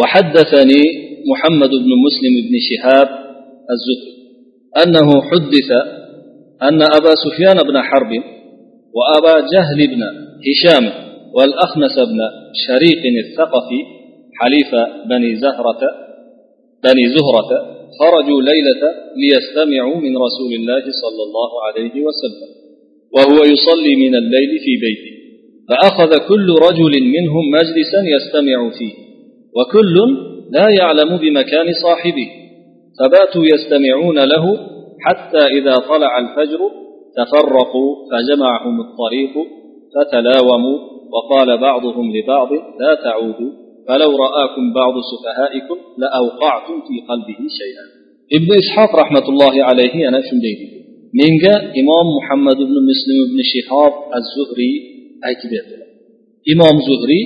وحدثني 0.00 0.83
محمد 1.30 1.72
بن 1.85 1.92
مسلم 2.06 2.35
بن 2.46 2.54
شهاب 2.68 3.09
الزهري 3.74 4.12
أنه 4.83 5.09
حدث 5.28 5.70
أن 6.68 6.80
أبا 6.98 7.12
سفيان 7.24 7.59
بن 7.68 7.76
حرب 7.88 8.12
وأبا 8.96 9.35
جهل 9.52 9.78
بن 9.92 10.02
هشام 10.46 10.85
والأخنس 11.37 11.96
بن 12.11 12.20
شريق 12.66 13.02
الثقفي 13.24 13.80
حليف 14.38 14.70
بني 15.11 15.37
زهرة 15.44 15.83
بني 16.85 17.04
زهرة 17.16 17.50
خرجوا 17.98 18.40
ليلة 18.50 18.83
ليستمعوا 19.20 19.96
من 19.96 20.12
رسول 20.26 20.52
الله 20.59 20.85
صلى 21.02 21.22
الله 21.26 21.50
عليه 21.66 21.94
وسلم. 22.06 22.50
وهو 23.14 23.38
يصلي 23.53 23.94
من 24.05 24.14
الليل 24.14 24.51
في 24.64 24.73
بيته. 24.85 25.14
فأخذ 25.68 26.29
كل 26.29 26.49
رجل 26.68 26.94
منهم 27.16 27.51
مجلسا 27.51 28.01
يستمع 28.14 28.70
فيه 28.79 28.94
وكل 29.57 29.96
لا 30.51 30.66
يعلم 30.79 31.16
بمكان 31.16 31.66
صاحبه. 31.83 32.29
فباتوا 32.99 33.44
يستمعون 33.55 34.18
له 34.18 34.44
حتى 35.01 35.46
إذا 35.59 35.75
طلع 35.77 36.18
الفجر 36.18 36.61
تفرقوا 37.16 37.90
فجمعهم 38.11 38.81
الطريق 38.81 39.35
فتلاوموا 39.94 40.79
وقال 41.12 41.59
بعضهم 41.61 42.16
لبعض 42.16 42.49
لا 42.53 42.94
تعودوا 43.05 43.53
فلو 43.88 44.16
رآكم 44.16 44.73
بعض 44.75 44.94
سفهائكم 45.12 45.77
لأوقعتم 45.99 46.81
في 46.88 47.01
قلبه 47.09 47.40
شيئا. 47.61 47.85
ابن 48.33 48.59
إسحاق 48.59 48.96
رحمة 48.96 49.29
الله 49.29 49.64
عليه 49.64 50.09
أنا 50.09 50.20
شنديدي 50.31 50.80
menga 51.18 51.55
imom 51.81 52.07
muhammad 52.18 52.59
ibn 52.66 52.77
muslim 52.90 53.16
ibn 53.27 53.38
shihob 53.53 53.94
az 54.16 54.25
zuhriy 54.37 54.75
aytib 55.29 55.51
berdilar. 55.55 55.88
Imom 56.53 56.77
zuhriy 56.88 57.25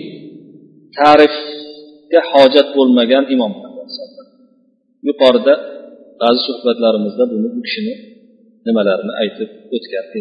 ta'rifga 0.98 2.20
hojat 2.32 2.68
bo'lmagan 2.76 3.24
imom 3.34 3.52
yuqorida 5.08 5.54
ba'zi 6.20 6.40
suhbatlarimizda 6.48 7.24
buni 7.32 7.48
bu 7.54 7.60
kishini 7.66 7.94
nimalarini 8.66 9.12
aytib 9.22 9.50
o'tgan 9.76 10.06
edi 10.18 10.20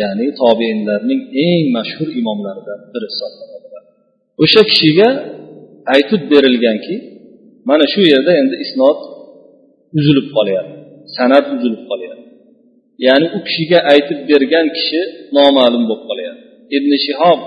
ya'ni 0.00 0.26
tobeinlarning 0.40 1.20
eng 1.46 1.64
mashhur 1.76 2.08
imomlaridan 2.20 2.78
biri 2.92 3.06
hisoblanadilar 3.12 3.82
o'sha 4.42 4.62
kishiga 4.70 5.08
aytib 5.94 6.22
berilganki 6.32 6.94
mana 7.68 7.84
shu 7.92 8.00
yerda 8.12 8.32
endi 8.40 8.56
isnod 8.64 8.98
uzilib 9.98 10.26
qolyapti 10.36 10.76
san'at 11.16 11.46
uzilib 11.54 11.82
qolyapti. 11.90 12.13
Ya'ni 13.06 13.26
u 13.36 13.38
kishiga 13.46 13.78
aytib 13.92 14.18
bergan 14.30 14.66
kishi 14.76 15.00
noma'lum 15.38 15.82
bo'lib 15.90 16.04
qolyapti 16.10 16.44
ibn 16.76 16.90
shihob 17.06 17.40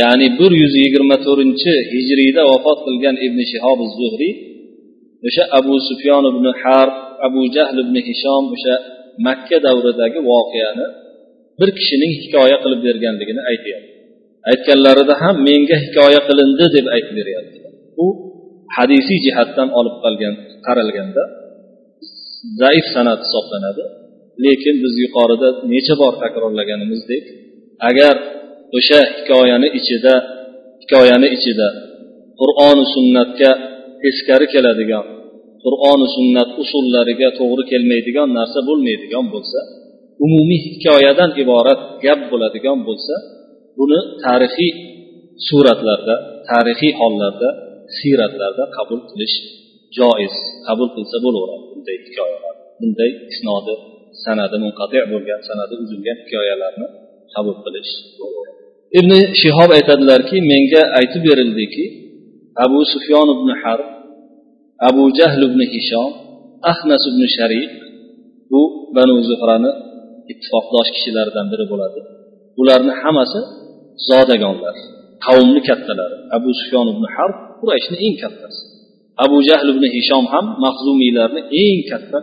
ya'ni 0.00 0.26
bir 0.38 0.52
yuz 0.62 0.74
yigirma 0.82 1.16
to'rtinchi 1.26 1.72
hijriyda 1.92 2.42
vafot 2.52 2.78
qilgan 2.86 3.16
ibn 3.26 3.38
shihob 3.52 3.78
zuhriy 3.98 4.34
o'sha 5.26 5.44
abu 5.58 5.74
sufyon 5.88 6.24
ibn 6.32 6.46
harb 6.62 6.94
abu 7.26 7.40
jahl 7.56 7.76
ibn 7.84 7.96
hishom 8.08 8.44
o'sha 8.54 8.74
makka 9.26 9.56
davridagi 9.66 10.18
voqeani 10.30 10.86
bir 11.60 11.70
kishining 11.78 12.12
hikoya 12.22 12.56
qilib 12.64 12.80
berganligini 12.88 13.42
aytyapti. 13.50 13.90
Aytganlarida 14.50 15.14
ham 15.22 15.36
menga 15.48 15.76
hikoya 15.84 16.20
qilindi 16.28 16.66
deb 16.76 16.86
aytib 16.96 17.14
beryapti. 17.20 17.58
U 18.04 18.06
hadisiy 18.76 19.18
jihatdan 19.26 19.68
olib 19.78 19.96
qolgan 20.04 20.34
qaralganda 20.66 21.22
zaif 22.62 22.86
san'at 22.94 23.20
hisoblanadi. 23.26 23.84
Lekin 24.44 24.76
biz 24.84 24.94
yuqorida 25.04 25.48
necha 25.72 25.94
bor 26.02 26.12
takrorlaganimizdek 26.22 27.24
agar 27.88 28.14
o'sha 28.78 29.00
hikoyani 29.16 29.68
ichida 29.78 30.14
hikoyani 30.82 31.28
ichida 31.36 31.68
qur'oni 32.40 32.84
sunnatga 32.94 33.50
teskari 34.02 34.46
keladigan 34.54 35.04
qur'oni 35.64 36.06
sunnat 36.16 36.50
usullariga 36.62 37.28
to'g'ri 37.38 37.64
kelmaydigan 37.72 38.28
narsa 38.38 38.58
bo'lmaydigan 38.68 39.26
bo'lsa 39.34 39.60
umumiy 40.24 40.60
hikoyadan 40.66 41.30
iborat 41.42 41.80
gap 42.04 42.20
bo'ladigan 42.30 42.78
bo'lsa 42.88 43.14
buni 43.78 43.98
tarixiy 44.24 44.72
suratlarda 45.48 46.14
tarixiy 46.50 46.92
hollarda 47.00 47.48
siyratlarda 47.98 48.64
qabul 48.76 49.00
qilish 49.10 49.36
joiz 49.98 50.34
qabul 50.66 50.88
qilsa 50.96 51.16
bo'laveradi 51.24 51.64
bunday 51.72 51.96
hikoyalar 52.06 52.54
bunday 52.80 53.10
isnodi 53.32 53.74
sanadi 54.24 54.56
munqati 54.64 54.98
bo'lgan 55.12 55.40
sanadi 55.48 55.74
uzilgan 55.82 56.16
hikoyalarni 56.22 56.86
qabul 57.34 57.56
qilish. 57.64 57.92
Ibn 58.98 59.12
shihob 59.40 59.70
aytadilarki 59.78 60.36
menga 60.52 60.82
aytib 60.98 61.22
berildiki 61.28 61.84
abu 62.64 62.80
sufyon 62.92 63.28
ibn 63.36 63.48
harb 63.62 63.88
abu 64.88 65.02
jahl 65.18 65.42
ibn 65.48 65.60
hishom 65.72 66.10
ahnas 66.72 67.02
ibn 67.10 67.22
sharif 67.36 67.70
bu 68.50 68.62
banu 68.96 69.16
zuhrani 69.30 69.70
ittifoqdosh 70.32 70.88
kishilaridan 70.94 71.46
biri 71.52 71.64
bo'ladi. 71.72 72.00
Ularni 72.60 72.92
hammasi 73.02 73.40
zodagonlar 74.08 74.76
qavmni 75.26 75.60
kattalari. 75.68 76.16
Abu 76.36 76.50
sufyon 76.60 76.86
ibn 76.94 77.04
harb 77.14 77.36
qurayshni 77.60 77.96
eng 78.06 78.16
kattasi. 78.22 78.60
Abu 79.24 79.36
jahl 79.48 79.68
ibn 79.74 79.84
hishom 79.96 80.24
ham 80.32 80.46
mahzumiylarni 80.64 81.40
eng 81.62 81.78
katta 81.90 82.18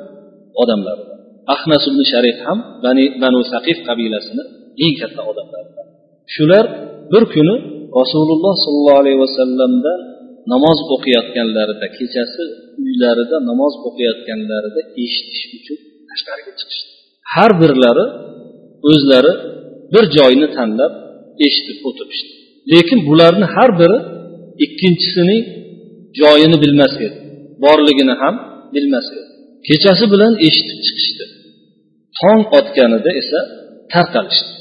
odamlari. 0.62 1.04
Ahnas 1.54 1.84
ibn 1.90 2.02
sharif 2.12 2.38
ham 2.48 2.60
bani 2.86 3.04
banu 3.24 3.40
saqif 3.54 3.78
qabilasini 3.88 4.44
eng 4.84 4.94
katta 5.02 5.22
odamlaridan 5.32 5.88
shular 6.36 6.66
bir 7.14 7.24
kuni 7.34 7.56
rasululloh 8.00 8.54
sollallohu 8.66 9.00
alayhi 9.02 9.20
vasallamda 9.26 9.94
namoz 10.54 10.78
o'qiyotganlarida 10.96 11.88
kechasi 11.98 12.44
uylarida 12.84 13.38
namoz 13.50 13.74
o'qiyotganlarida 13.88 14.82
eshitish 15.04 15.44
uchun 15.58 15.78
tashqariga 16.10 16.52
chiqishdi. 16.60 16.90
Har 17.34 17.52
birlari 17.62 18.06
o'zlari 18.92 19.34
bir 19.94 20.04
joyni 20.18 20.48
tanlab 20.58 20.94
eshitib 21.46 21.78
o'tirishdi. 21.90 22.32
Lekin 22.72 23.00
bularni 23.08 23.46
har 23.56 23.70
biri 23.82 23.98
ikkinchisining 24.66 25.44
joyini 26.20 26.58
bilmas 26.64 26.94
edi 27.06 27.18
borligini 27.64 28.16
ham 28.22 28.36
bilmas 28.76 29.08
edi. 29.18 29.28
Kechasi 29.68 30.06
bilan 30.14 30.34
eshitib 30.48 30.80
chiqishdi. 30.88 31.26
Tong 32.20 32.42
otganida 32.60 33.12
esa 33.22 33.40
tarqalishdi. 33.94 34.52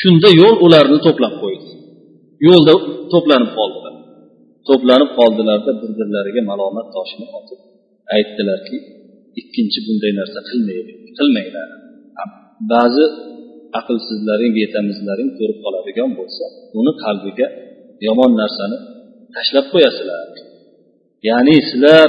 Shunda 0.00 0.28
yo'l 0.40 0.56
ularni 0.66 0.98
to'plab 1.06 1.34
qo'ydi. 1.42 1.68
Yo'lda 2.48 2.72
to'planib 3.12 3.50
qoldilar. 3.58 3.94
To'planib 4.68 5.10
qoldilarda 5.18 5.70
bir 5.80 5.90
birlariga 5.98 6.42
malomat 6.50 6.86
toshini 6.96 7.26
otib 7.38 7.60
aytdilarki 8.16 8.76
ikkinchi 9.40 9.78
bunday 9.86 10.12
narsa 10.20 10.38
qilmaylik 10.48 10.98
qilmanglar. 11.18 11.68
Ba'zi 12.72 13.04
aqlsizlaring 13.80 14.52
betamizlaring 14.58 15.30
ko'rib 15.38 15.58
qoladigan 15.64 16.10
bo'lsa 16.18 16.44
uni 16.78 16.92
qalbiga 17.04 17.46
yomon 18.06 18.32
narsani 18.42 18.76
tashlab 19.34 19.66
qo'yasizlar. 19.74 20.26
Ya'ni 21.28 21.56
sizlar 21.68 22.08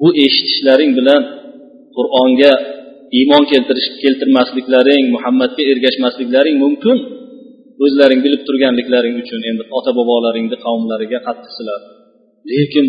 bu 0.00 0.08
eshitishlaring 0.24 0.90
bilan 0.98 1.22
qur'onga 1.96 2.52
iymon 3.19 3.43
keltirish 3.51 3.89
keltirmasliklaring 4.03 5.05
muhammadga 5.15 5.63
ergashmasliklaring 5.71 6.57
mumkin 6.65 6.97
o'zlaring 7.85 8.21
bilib 8.25 8.41
turganliklaring 8.47 9.15
uchun 9.23 9.41
endi 9.49 9.63
ota 9.77 9.91
bobolaringni 9.99 10.57
qavmlariga 10.65 11.19
qattiqsizlar 11.27 11.81
lekin 12.51 12.85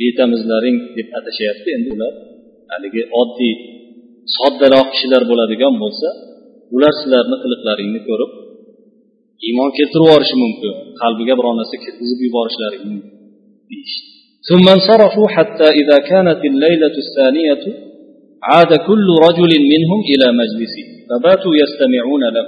betamizlaring 0.00 0.76
deb 0.96 1.08
atashyapti 1.18 1.68
endi 1.76 1.88
ular 1.96 2.12
haligi 2.72 3.02
oddiy 3.20 3.54
soddaroq 4.38 4.88
kishilar 4.94 5.22
bo'ladigan 5.30 5.74
bo'lsa 5.82 6.08
ular 6.76 6.92
sizlarni 7.00 7.36
qiliqlaringni 7.42 8.00
ko'rib 8.08 8.30
iymon 9.48 9.70
keltirib 9.76 10.04
yuborishi 10.06 10.36
mumkin 10.44 10.72
qalbiga 11.00 11.34
biror 11.38 11.54
narsa 11.60 11.76
kirgizib 11.84 12.20
yuborishlari 12.26 12.78
mumkin 12.88 13.12
deyishdi 13.70 14.14
ثم 14.50 14.66
انصرفوا 14.76 15.28
حتى 15.36 15.68
إذا 15.80 15.98
كانت 16.10 16.40
الليلة 16.50 16.94
الثانية 17.04 17.64
عاد 18.50 18.72
كل 18.88 19.08
رجل 19.26 19.52
منهم 19.72 20.00
إلى 20.12 20.26
مجلسه 20.40 20.84
فباتوا 21.08 21.54
يستمعون 21.62 22.24
له 22.36 22.46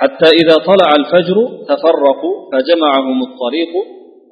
حتى 0.00 0.28
إذا 0.40 0.56
طلع 0.70 0.88
الفجر 1.00 1.36
تفرقوا 1.70 2.34
فجمعهم 2.52 3.18
الطريق 3.28 3.72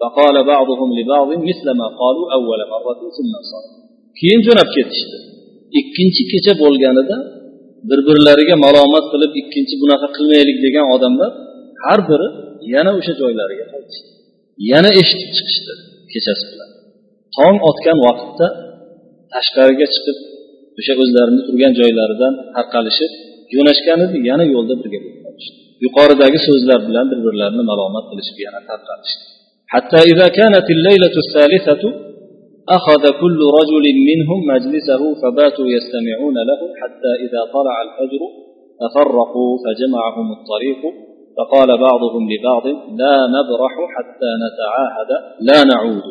فقال 0.01 0.37
بعضهم 0.53 0.89
لبعض 0.99 1.29
مثل 1.51 1.67
ما 1.81 1.87
قالوا 2.01 2.27
أول 2.39 2.61
مرة 2.75 3.01
ثم 3.17 3.33
انصرفوا 3.41 3.79
keyin 4.21 4.41
jo'nab 4.47 4.69
ketishdi 4.77 5.19
ikkinchi 5.81 6.23
kecha 6.33 6.53
bo'lganida 6.63 7.17
bir 7.89 8.01
birlariga 8.09 8.57
malomat 8.67 9.05
qilib 9.13 9.33
ikkinchi 9.43 9.75
bunaqa 9.83 10.09
qilmaylik 10.17 10.59
degan 10.67 10.87
odamlar 10.95 11.31
har 11.85 12.01
biri 12.11 12.29
yana 12.75 12.91
o'sha 12.99 13.13
joylariga 13.21 13.67
qaytishdi 13.73 14.09
yana 14.71 14.91
eshitib 15.01 15.31
chiqishdi 15.37 15.75
kechasi 16.13 16.45
bilan 16.51 16.71
tong 17.37 17.57
otgan 17.71 17.99
vaqtda 18.07 18.47
tashqariga 19.33 19.87
chiqib 19.95 20.19
o'sha 20.80 20.94
o'zlarini 21.04 21.42
turgan 21.48 21.74
joylaridan 21.80 22.34
tarqalishib 22.56 23.12
jo'nashgan 23.54 24.00
edi 24.06 24.18
yana 24.30 24.46
yo'lda 24.54 24.74
birga 24.82 25.00
bo'lib 25.04 25.38
yuqoridagi 25.86 26.40
so'zlar 26.48 26.80
bilan 26.88 27.06
bir 27.12 27.20
birlarini 27.26 27.64
malomat 27.72 28.06
qilishib 28.12 28.38
yana 28.46 28.62
tarqalishdi. 28.72 29.24
حتى 29.74 30.00
إذا 30.12 30.28
كانت 30.40 30.68
الليلة 30.76 31.16
الثالثة 31.24 31.84
أخذ 32.78 33.04
كل 33.22 33.40
رجل 33.60 33.86
منهم 34.10 34.40
مجلسه 34.54 35.02
فباتوا 35.22 35.68
يستمعون 35.76 36.36
له 36.50 36.62
حتى 36.82 37.12
إذا 37.26 37.42
طلع 37.56 37.76
الفجر 37.86 38.22
تفرقوا 38.84 39.52
فجمعهم 39.64 40.28
الطريق 40.38 40.82
فقال 41.38 41.70
بعضهم 41.88 42.24
لبعض 42.34 42.66
لا 43.02 43.16
نبرح 43.36 43.74
حتى 43.96 44.32
نتعاهد 44.46 45.12
لا 45.50 45.60
نعود 45.72 46.06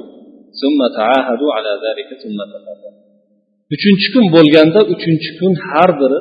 ثم 0.62 0.80
تعاهدوا 0.98 1.52
على 1.56 1.72
ذلك 1.84 2.08
ثم 2.22 2.38
تفرقوا 2.54 3.01
uchinchi 3.74 4.08
kun 4.14 4.24
bo'lganda 4.36 4.80
uchinchi 4.94 5.30
kun 5.38 5.52
har 5.68 5.90
biri 6.00 6.18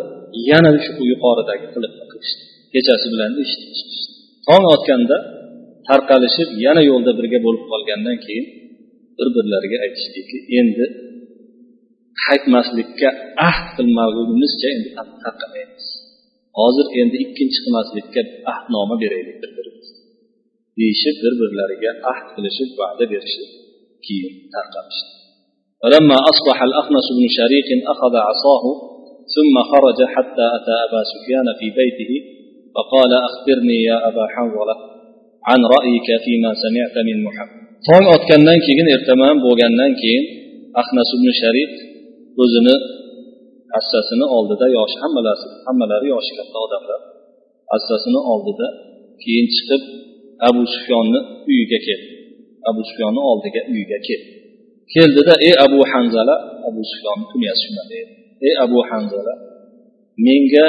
yana 0.50 0.72
shu 0.86 1.02
yuqoridagi 1.12 1.68
qilib 1.74 1.94
qilishdi 2.12 2.44
kechasi 2.74 3.08
bilan 3.14 3.32
eshitib 3.44 3.78
tong 4.48 4.66
otganda 4.76 5.18
tarqalishib 5.88 6.50
yana 6.66 6.82
yo'lda 6.90 7.12
birga 7.20 7.40
bo'lib 7.46 7.64
qolgandan 7.72 8.18
keyin 8.26 8.46
bir 9.18 9.28
birlariga 9.36 9.78
aytishdiki 9.86 10.38
endi 10.60 10.86
qaytmaslikka 12.24 13.10
ahd 13.50 13.66
qilmagunimizcha 13.78 14.68
endi 14.76 14.90
tarqamaymiz. 15.24 15.86
Hozir 16.60 16.88
endi 17.02 17.18
ikkinchi 17.26 17.60
qilmaslikka 17.66 18.22
ahdnoma 18.52 18.96
beraylik 19.04 19.38
bir 19.44 19.52
birimizga 19.58 20.00
deyishib 20.80 21.16
bir 21.24 21.34
birlariga 21.42 21.92
ahd 22.12 22.28
qilishib 22.36 22.70
va'da 22.82 23.06
berishib 23.14 23.50
keyin 24.06 24.34
tarqalishdi. 24.56 25.21
فلما 25.83 26.17
أصبح 26.31 26.57
الأخنس 26.69 27.07
بن 27.17 27.25
شريك 27.39 27.69
أخذ 27.93 28.15
عصاه 28.29 28.65
ثم 29.35 29.55
خرج 29.71 29.99
حتى 30.15 30.47
أتى 30.57 30.75
أبا 30.87 31.01
سفيان 31.13 31.47
في 31.59 31.67
بيته 31.81 32.13
فقال 32.75 33.13
أخبرني 33.29 33.79
يا 33.91 33.97
أبا 34.09 34.25
حنظلة 34.35 34.77
عن 35.49 35.61
رأيك 35.77 36.09
فيما 36.25 36.51
سمعت 36.65 36.97
من 37.09 37.19
محمد 37.29 37.67
tong 37.87 38.07
otgandan 38.17 38.59
keyin 38.67 38.89
ertaman 38.97 39.37
bo'lgandan 39.45 39.93
keyin 40.01 40.25
ahnas 40.81 41.09
ibn 41.17 41.29
sharik 41.41 41.73
o'zini 42.43 42.75
hassasini 43.75 44.27
oldida 44.37 44.67
yoshi 44.77 44.97
hammalari 45.03 45.47
hammalari 45.67 46.07
yoshi 46.15 46.33
katta 46.39 46.59
odamlar 46.67 47.01
hassasini 47.73 48.21
oldida 48.33 48.67
keyin 49.23 49.47
chiqib 49.55 49.83
abu 50.49 50.63
sufyonni 50.75 51.21
uyiga 51.49 51.79
keldi 51.87 52.09
abu 52.71 52.81
sufyonni 52.89 53.21
oldiga 53.31 53.61
uyiga 53.73 53.99
keldi 54.09 54.31
keldida 54.94 55.34
ey 55.48 55.54
abu 55.66 55.80
hanzala 55.92 56.36
abu 56.68 56.80
sufyonni 56.92 57.26
kunyasi 57.32 57.62
shunaqa 57.66 57.94
edi 58.04 58.14
ey 58.48 58.54
abu 58.66 58.78
hanzala 58.90 59.34
menga 60.28 60.66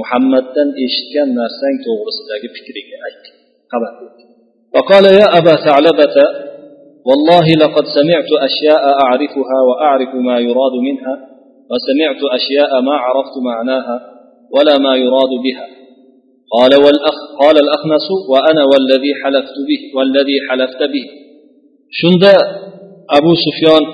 muhammaddan 0.00 0.68
eshitgan 0.84 1.28
narsang 1.38 1.76
to'g'risidagi 1.84 2.48
fikringni 2.56 2.96
ayt 3.06 3.24
xabar 3.72 3.94
فقال 4.74 5.04
يا 5.04 5.26
أبا 5.38 5.54
ثعلبة 5.66 6.16
والله 7.08 7.46
لقد 7.62 7.84
سمعت 7.98 8.30
أشياء 8.48 8.84
أعرفها 9.04 9.58
وأعرف 9.68 10.14
ما 10.14 10.36
يراد 10.38 10.74
منها 10.88 11.14
وسمعت 11.70 12.20
أشياء 12.38 12.80
ما 12.80 12.94
عرفت 13.04 13.34
معناها 13.44 13.96
ولا 14.54 14.78
ما 14.78 14.96
يراد 14.96 15.32
بها. 15.44 15.66
قال 16.54 16.72
والأخ 16.84 17.16
قال 17.42 17.56
الأخنس 17.64 18.06
وأنا 18.32 18.62
والذي 18.72 19.12
حلفت 19.24 19.56
به 19.68 19.80
والذي 19.96 20.36
حلفت 20.48 20.82
به. 20.94 21.06
abu 23.18 23.32
sufyon 23.44 23.84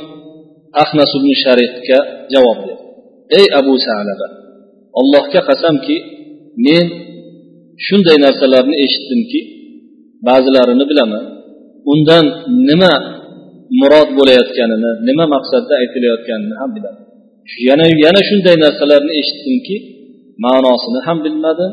ahnas 0.82 1.10
ibn 1.18 1.30
sharifga 1.44 1.98
javob 2.32 2.58
berdi. 2.66 2.84
Ey 3.38 3.46
abu 3.60 3.74
salaba 3.86 4.26
allohga 5.00 5.40
qasamki 5.48 5.96
men 6.66 6.86
shunday 7.86 8.16
narsalarni 8.26 8.76
eshitdimki 8.84 9.40
ba'zilarini 10.26 10.84
bilaman. 10.90 11.24
Undan 11.92 12.24
nima 12.68 12.92
murod 13.80 14.08
bo'layotganini 14.18 14.90
nima 15.08 15.24
maqsadda 15.34 15.72
aytilayotganini 15.82 16.54
ham 16.60 16.70
bilaman. 16.76 17.04
Yana 17.68 17.84
yana 18.04 18.20
shunday 18.28 18.56
narsalarni 18.64 19.12
eshitdimki 19.20 19.76
ma'nosini 20.44 21.00
ham 21.06 21.18
bilmadim 21.24 21.72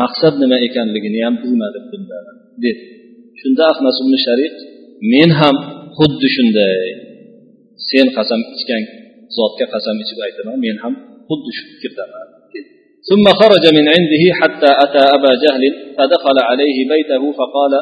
maqsad 0.00 0.34
nima 0.42 0.56
ekanligini 0.66 1.18
ham 1.26 1.34
bilmadim 1.42 1.84
bundan 1.90 2.24
dedi. 2.64 2.82
Shunda 3.40 3.62
ahmas 3.72 3.96
ibn 4.02 4.14
sharif 4.26 4.54
men 5.12 5.30
ham 5.40 5.56
xuddi 5.98 6.28
shunday 6.36 6.88
sen 7.88 8.06
qasam 8.16 8.40
ichgan 8.56 8.82
zotga 9.36 9.66
qasam 9.74 9.96
ichib 10.02 10.18
aytaman 10.26 10.56
men 10.64 10.76
ham 10.82 10.94
xuddi 11.28 11.50
shu 11.56 11.64
fikrdaman 11.82 12.28
ثم 13.08 13.26
خرج 13.40 13.64
من 13.78 13.84
عنده 13.94 14.22
حتى 14.40 14.70
أتى 14.84 15.02
أبا 15.16 15.32
جهل 15.44 15.62
فدخل 15.96 16.38
عليه 16.48 16.78
بيته 16.92 17.32
فقال 17.32 17.72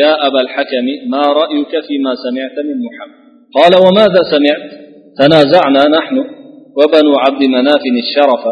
يا 0.00 0.26
أبا 0.26 0.40
الحكم 0.40 0.86
ما 1.12 1.22
رأيك 1.40 1.72
فيما 1.86 2.12
سمعت 2.24 2.56
من 2.68 2.76
محمد؟ 2.86 3.20
قال 3.56 3.72
وماذا 3.84 4.22
سمعت؟ 4.34 4.64
تنازعنا 5.20 5.82
نحن 5.98 6.16
وبنو 6.78 7.12
عبد 7.24 7.42
مناف 7.56 7.82
الشرف 8.04 8.44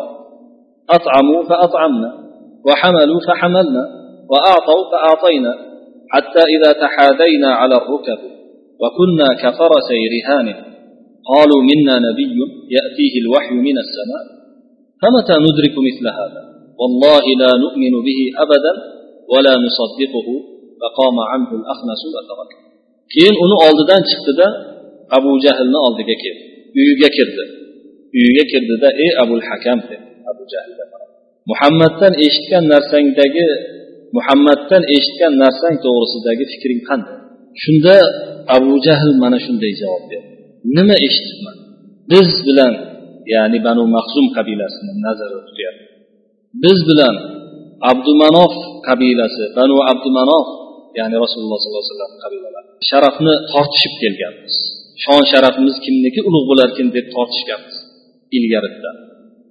أطعموا 0.90 1.40
فأطعمنا 1.48 2.10
وحملوا 2.66 3.20
فحملنا 3.28 3.84
وأعطوا 4.30 4.82
فأعطينا 4.92 5.52
حتى 6.10 6.42
إذا 6.54 6.72
تحاذينا 6.72 7.54
على 7.54 7.76
الركب. 7.76 8.33
وكنا 8.83 9.27
كفرسي 9.43 10.01
رهان 10.15 10.47
قالوا 11.31 11.61
منا 11.69 11.95
نبي 12.07 12.37
يأتيه 12.77 13.13
الوحي 13.23 13.55
من 13.67 13.77
السماء 13.85 14.23
فمتى 15.01 15.35
ندرك 15.45 15.75
مثل 15.87 16.05
هذا 16.19 16.41
والله 16.79 17.23
لا 17.43 17.51
نؤمن 17.63 17.93
به 18.07 18.19
أبدا 18.43 18.73
ولا 19.33 19.53
نصدقه 19.65 20.27
فقام 20.81 21.15
عنه 21.31 21.49
الأخنس 21.59 22.01
وترك 22.15 22.51
keyin 23.13 23.35
uni 23.45 23.55
oldidan 23.65 24.01
chiqdida 24.09 24.47
abu 25.17 25.31
jahlni 25.45 25.79
oldiga 25.87 26.15
keldi 26.23 26.43
uyiga 26.79 27.09
kirdi 27.17 27.43
uyiga 28.17 28.43
kirdida 28.51 28.89
ey 29.03 29.11
abul 29.23 29.43
hakam 29.49 29.79
dedi 29.89 30.07
abu 30.31 30.43
jahlga 30.53 30.83
muhammaddan 31.51 32.13
eshitgan 32.25 32.63
narsangdagi 32.73 33.47
muhammaddan 34.17 34.83
eshitgan 34.95 35.33
narsang 35.43 35.75
to'g'risidagi 35.83 36.43
fikring 36.53 36.81
qanday 36.89 37.17
Shunda 37.62 37.96
abu 38.56 38.72
jahl 38.86 39.10
mana 39.22 39.38
shunday 39.46 39.72
javob 39.82 40.04
berdi. 40.10 40.32
Nima 40.76 40.96
eshitibman? 41.06 41.56
Biz 42.12 42.30
bilan 42.48 42.72
ya'ni 43.34 43.58
banu 43.66 43.82
mahzum 43.96 44.26
qabilasini 44.36 44.92
nazarda 45.06 45.40
tutyapti 45.48 45.94
biz 46.62 46.78
bilan 46.90 47.14
abdumanof 47.90 48.54
qabilasi 48.88 49.44
banu 49.58 49.76
abdumanof 49.92 50.46
ya'ni 50.98 51.16
rasululloh 51.24 51.58
sollallohu 51.62 51.84
alayhi 51.84 51.94
vasallam 51.96 52.14
qabilalari 52.24 52.68
sharafni 52.90 53.34
tortishib 53.52 53.94
kelganmiz. 54.02 54.54
Shon 55.04 55.22
sharafimiz 55.32 55.76
kimniki 55.84 56.20
ulug' 56.28 56.46
bo'larkin 56.50 56.88
deb 56.96 57.06
tortishganmiz 57.14 57.76
ilgaridan. 58.36 58.96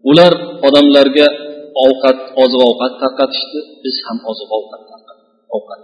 Ular 0.10 0.34
odamlarga 0.68 1.28
ovqat 1.86 2.20
oziq 2.43 2.62
ovqat 2.70 2.93
tarqatishdi 3.01 3.60
biz 3.84 3.95
ham 4.06 4.18
oziq 4.32 4.49
ovqat 4.60 4.82
ovqat 5.58 5.82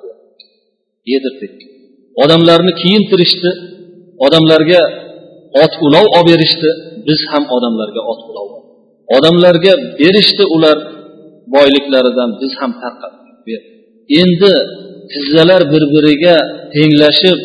yedirdik. 1.12 1.56
Odamlarni 2.24 2.74
kiyintirishdi. 2.82 3.52
Odamlarga 4.26 4.82
ot 5.64 5.74
ulov 5.86 6.06
olib 6.18 6.28
berishdi. 6.30 6.70
Biz 7.08 7.20
ham 7.32 7.44
odamlarga 7.56 8.02
ot 8.12 8.22
ulov 8.30 8.48
odamlarga 9.18 9.74
berishdi 10.02 10.44
ular 10.56 10.78
boyliklaridan. 11.56 12.30
Biz 12.42 12.52
ham 12.60 12.72
tarqatdik 12.82 13.30
endi 14.22 14.54
tizzalar 15.14 15.62
bir 15.74 15.84
biriga 15.94 16.38
tenglashib 16.76 17.40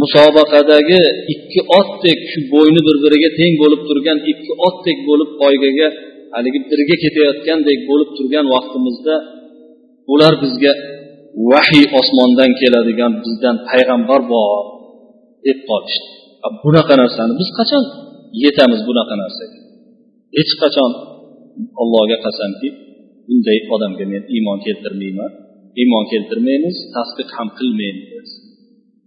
musobaqadagi 0.00 1.02
ikki 1.32 1.60
otdek 1.78 2.18
shu 2.30 2.40
bo'yni 2.54 2.80
bir 2.88 2.96
biriga 3.04 3.30
teng 3.38 3.54
bo'lib 3.62 3.80
turgan 3.88 4.18
ikki 4.32 4.52
otdek 4.66 4.98
bo'lib 5.08 5.30
poygaga 5.40 5.88
haligi 6.34 6.60
birga 6.70 6.96
ketayotgandek 7.04 7.78
bo'lib 7.90 8.10
turgan 8.16 8.46
vaqtimizda 8.54 9.16
ular 10.12 10.32
bizga 10.42 10.72
vahiy 11.50 11.86
osmondan 12.00 12.50
keladigan 12.60 13.12
bizdan 13.24 13.56
payg'ambar 13.68 14.20
bor 14.32 14.62
deb 15.46 15.58
qolishdi. 15.68 16.08
Bunaqa 16.64 16.94
narsani 17.02 17.32
biz 17.40 17.50
qachon 17.58 17.84
yetamiz 18.42 18.80
bunaqa 18.88 19.14
narsaga? 19.22 19.58
Hech 20.36 20.52
qachon. 20.62 20.92
Allohga 21.82 22.18
qasamki 22.26 22.68
bunday 23.26 23.58
odamga 23.74 24.04
men 24.12 24.22
iymon 24.34 24.58
keltirmayman 24.66 25.30
iymon 25.80 26.04
keltirmaymiz 26.12 26.76
tasdiq 26.94 27.28
ham 27.36 27.48
qilmaymiz 27.58 28.30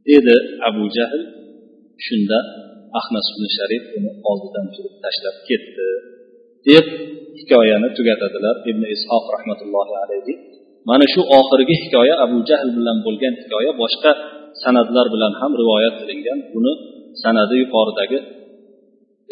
dedi 0.10 0.36
abu 0.70 0.84
jahl. 0.98 1.24
Shunda 2.06 2.40
ahnas 3.00 3.26
ibn 3.34 3.46
sharif 3.58 3.84
uni 3.98 4.12
oldidan 4.30 4.68
turib 4.74 4.96
tashlab 5.04 5.38
ketdi 5.50 5.88
deb 6.68 6.86
hikoyani 7.40 7.90
tugatadilar 7.98 8.56
ibn 8.70 8.84
ishoq 8.96 9.26
rahmatullohi 9.36 9.94
alayhi. 10.04 10.34
Mana 10.90 11.06
shu 11.14 11.22
oxirgi 11.40 11.76
hikoya 11.84 12.16
abu 12.26 12.38
jahl 12.50 12.70
bilan 12.78 12.98
bo'lgan 13.06 13.34
hikoya 13.42 13.72
boshqa 13.82 14.12
sanadlar 14.64 15.06
bilan 15.14 15.34
ham 15.40 15.52
rivoyat 15.62 15.96
qilingan. 16.02 16.40
Buni 16.54 16.74
sanadi 17.24 17.56
yuqoridagi 17.64 18.20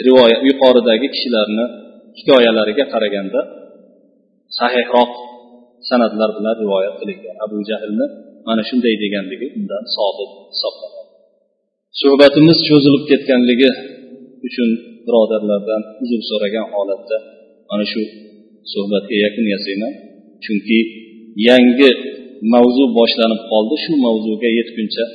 rivoyat 0.08 0.41
yuqoridagi 0.49 1.08
kishilarni 1.14 1.66
hikoyalariga 2.20 2.86
qaraganda 2.93 3.41
sahihroq 4.60 5.12
sanadlar 5.89 6.30
bilan 6.38 6.55
rivoyat 6.64 6.95
qilingan. 7.01 7.36
Abu 7.45 7.58
jahlni 7.70 8.05
mana 8.47 8.62
shunday 8.70 8.95
deganligi 9.03 9.47
undan 9.58 9.84
sobit 9.95 10.32
hisoblanadi. 10.53 11.12
Suhbatimiz 12.01 12.58
cho'zilib 12.70 13.03
ketganligi 13.12 13.70
uchun 14.47 14.70
birodarlardan 15.05 15.82
uzr 16.03 16.22
so'ragan 16.30 16.66
holatda 16.74 17.18
mana 17.70 17.86
shu 17.91 18.01
suhbatga 18.74 19.16
yakun 19.26 19.45
yasayman. 19.53 19.93
Chunki 20.45 20.80
yangi 21.47 21.89
mavzu 22.53 22.83
boshlanib 22.97 23.41
qoldi. 23.51 23.75
Shu 23.83 23.93
mavzuga 24.05 24.49
yetguncha 24.59 25.05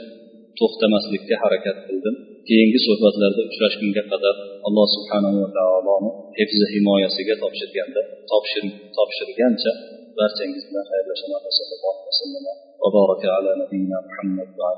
to'xtamaslikka 0.58 1.34
harakat 1.42 1.76
qildim. 1.86 2.14
Keyingi 2.48 2.78
suhbatlarda 2.86 3.40
uchrashgunga 3.48 4.02
qadar 4.12 4.34
alloh 4.68 4.86
subhanahu 4.96 5.36
va 5.42 5.48
taoloni 5.58 6.10
hefzi 6.38 6.64
himoyasiga 6.74 7.34
topshirganda 7.42 8.00
topshirgancha 8.96 9.72
barchangiz 10.18 10.62
bilan 10.68 10.84
xayrlashaman 10.90 11.40
va 12.80 12.88
baraka 12.96 13.28
ala 13.36 13.50
nabiyina 13.62 13.98
muhammad 14.08 14.48
va 14.58 14.68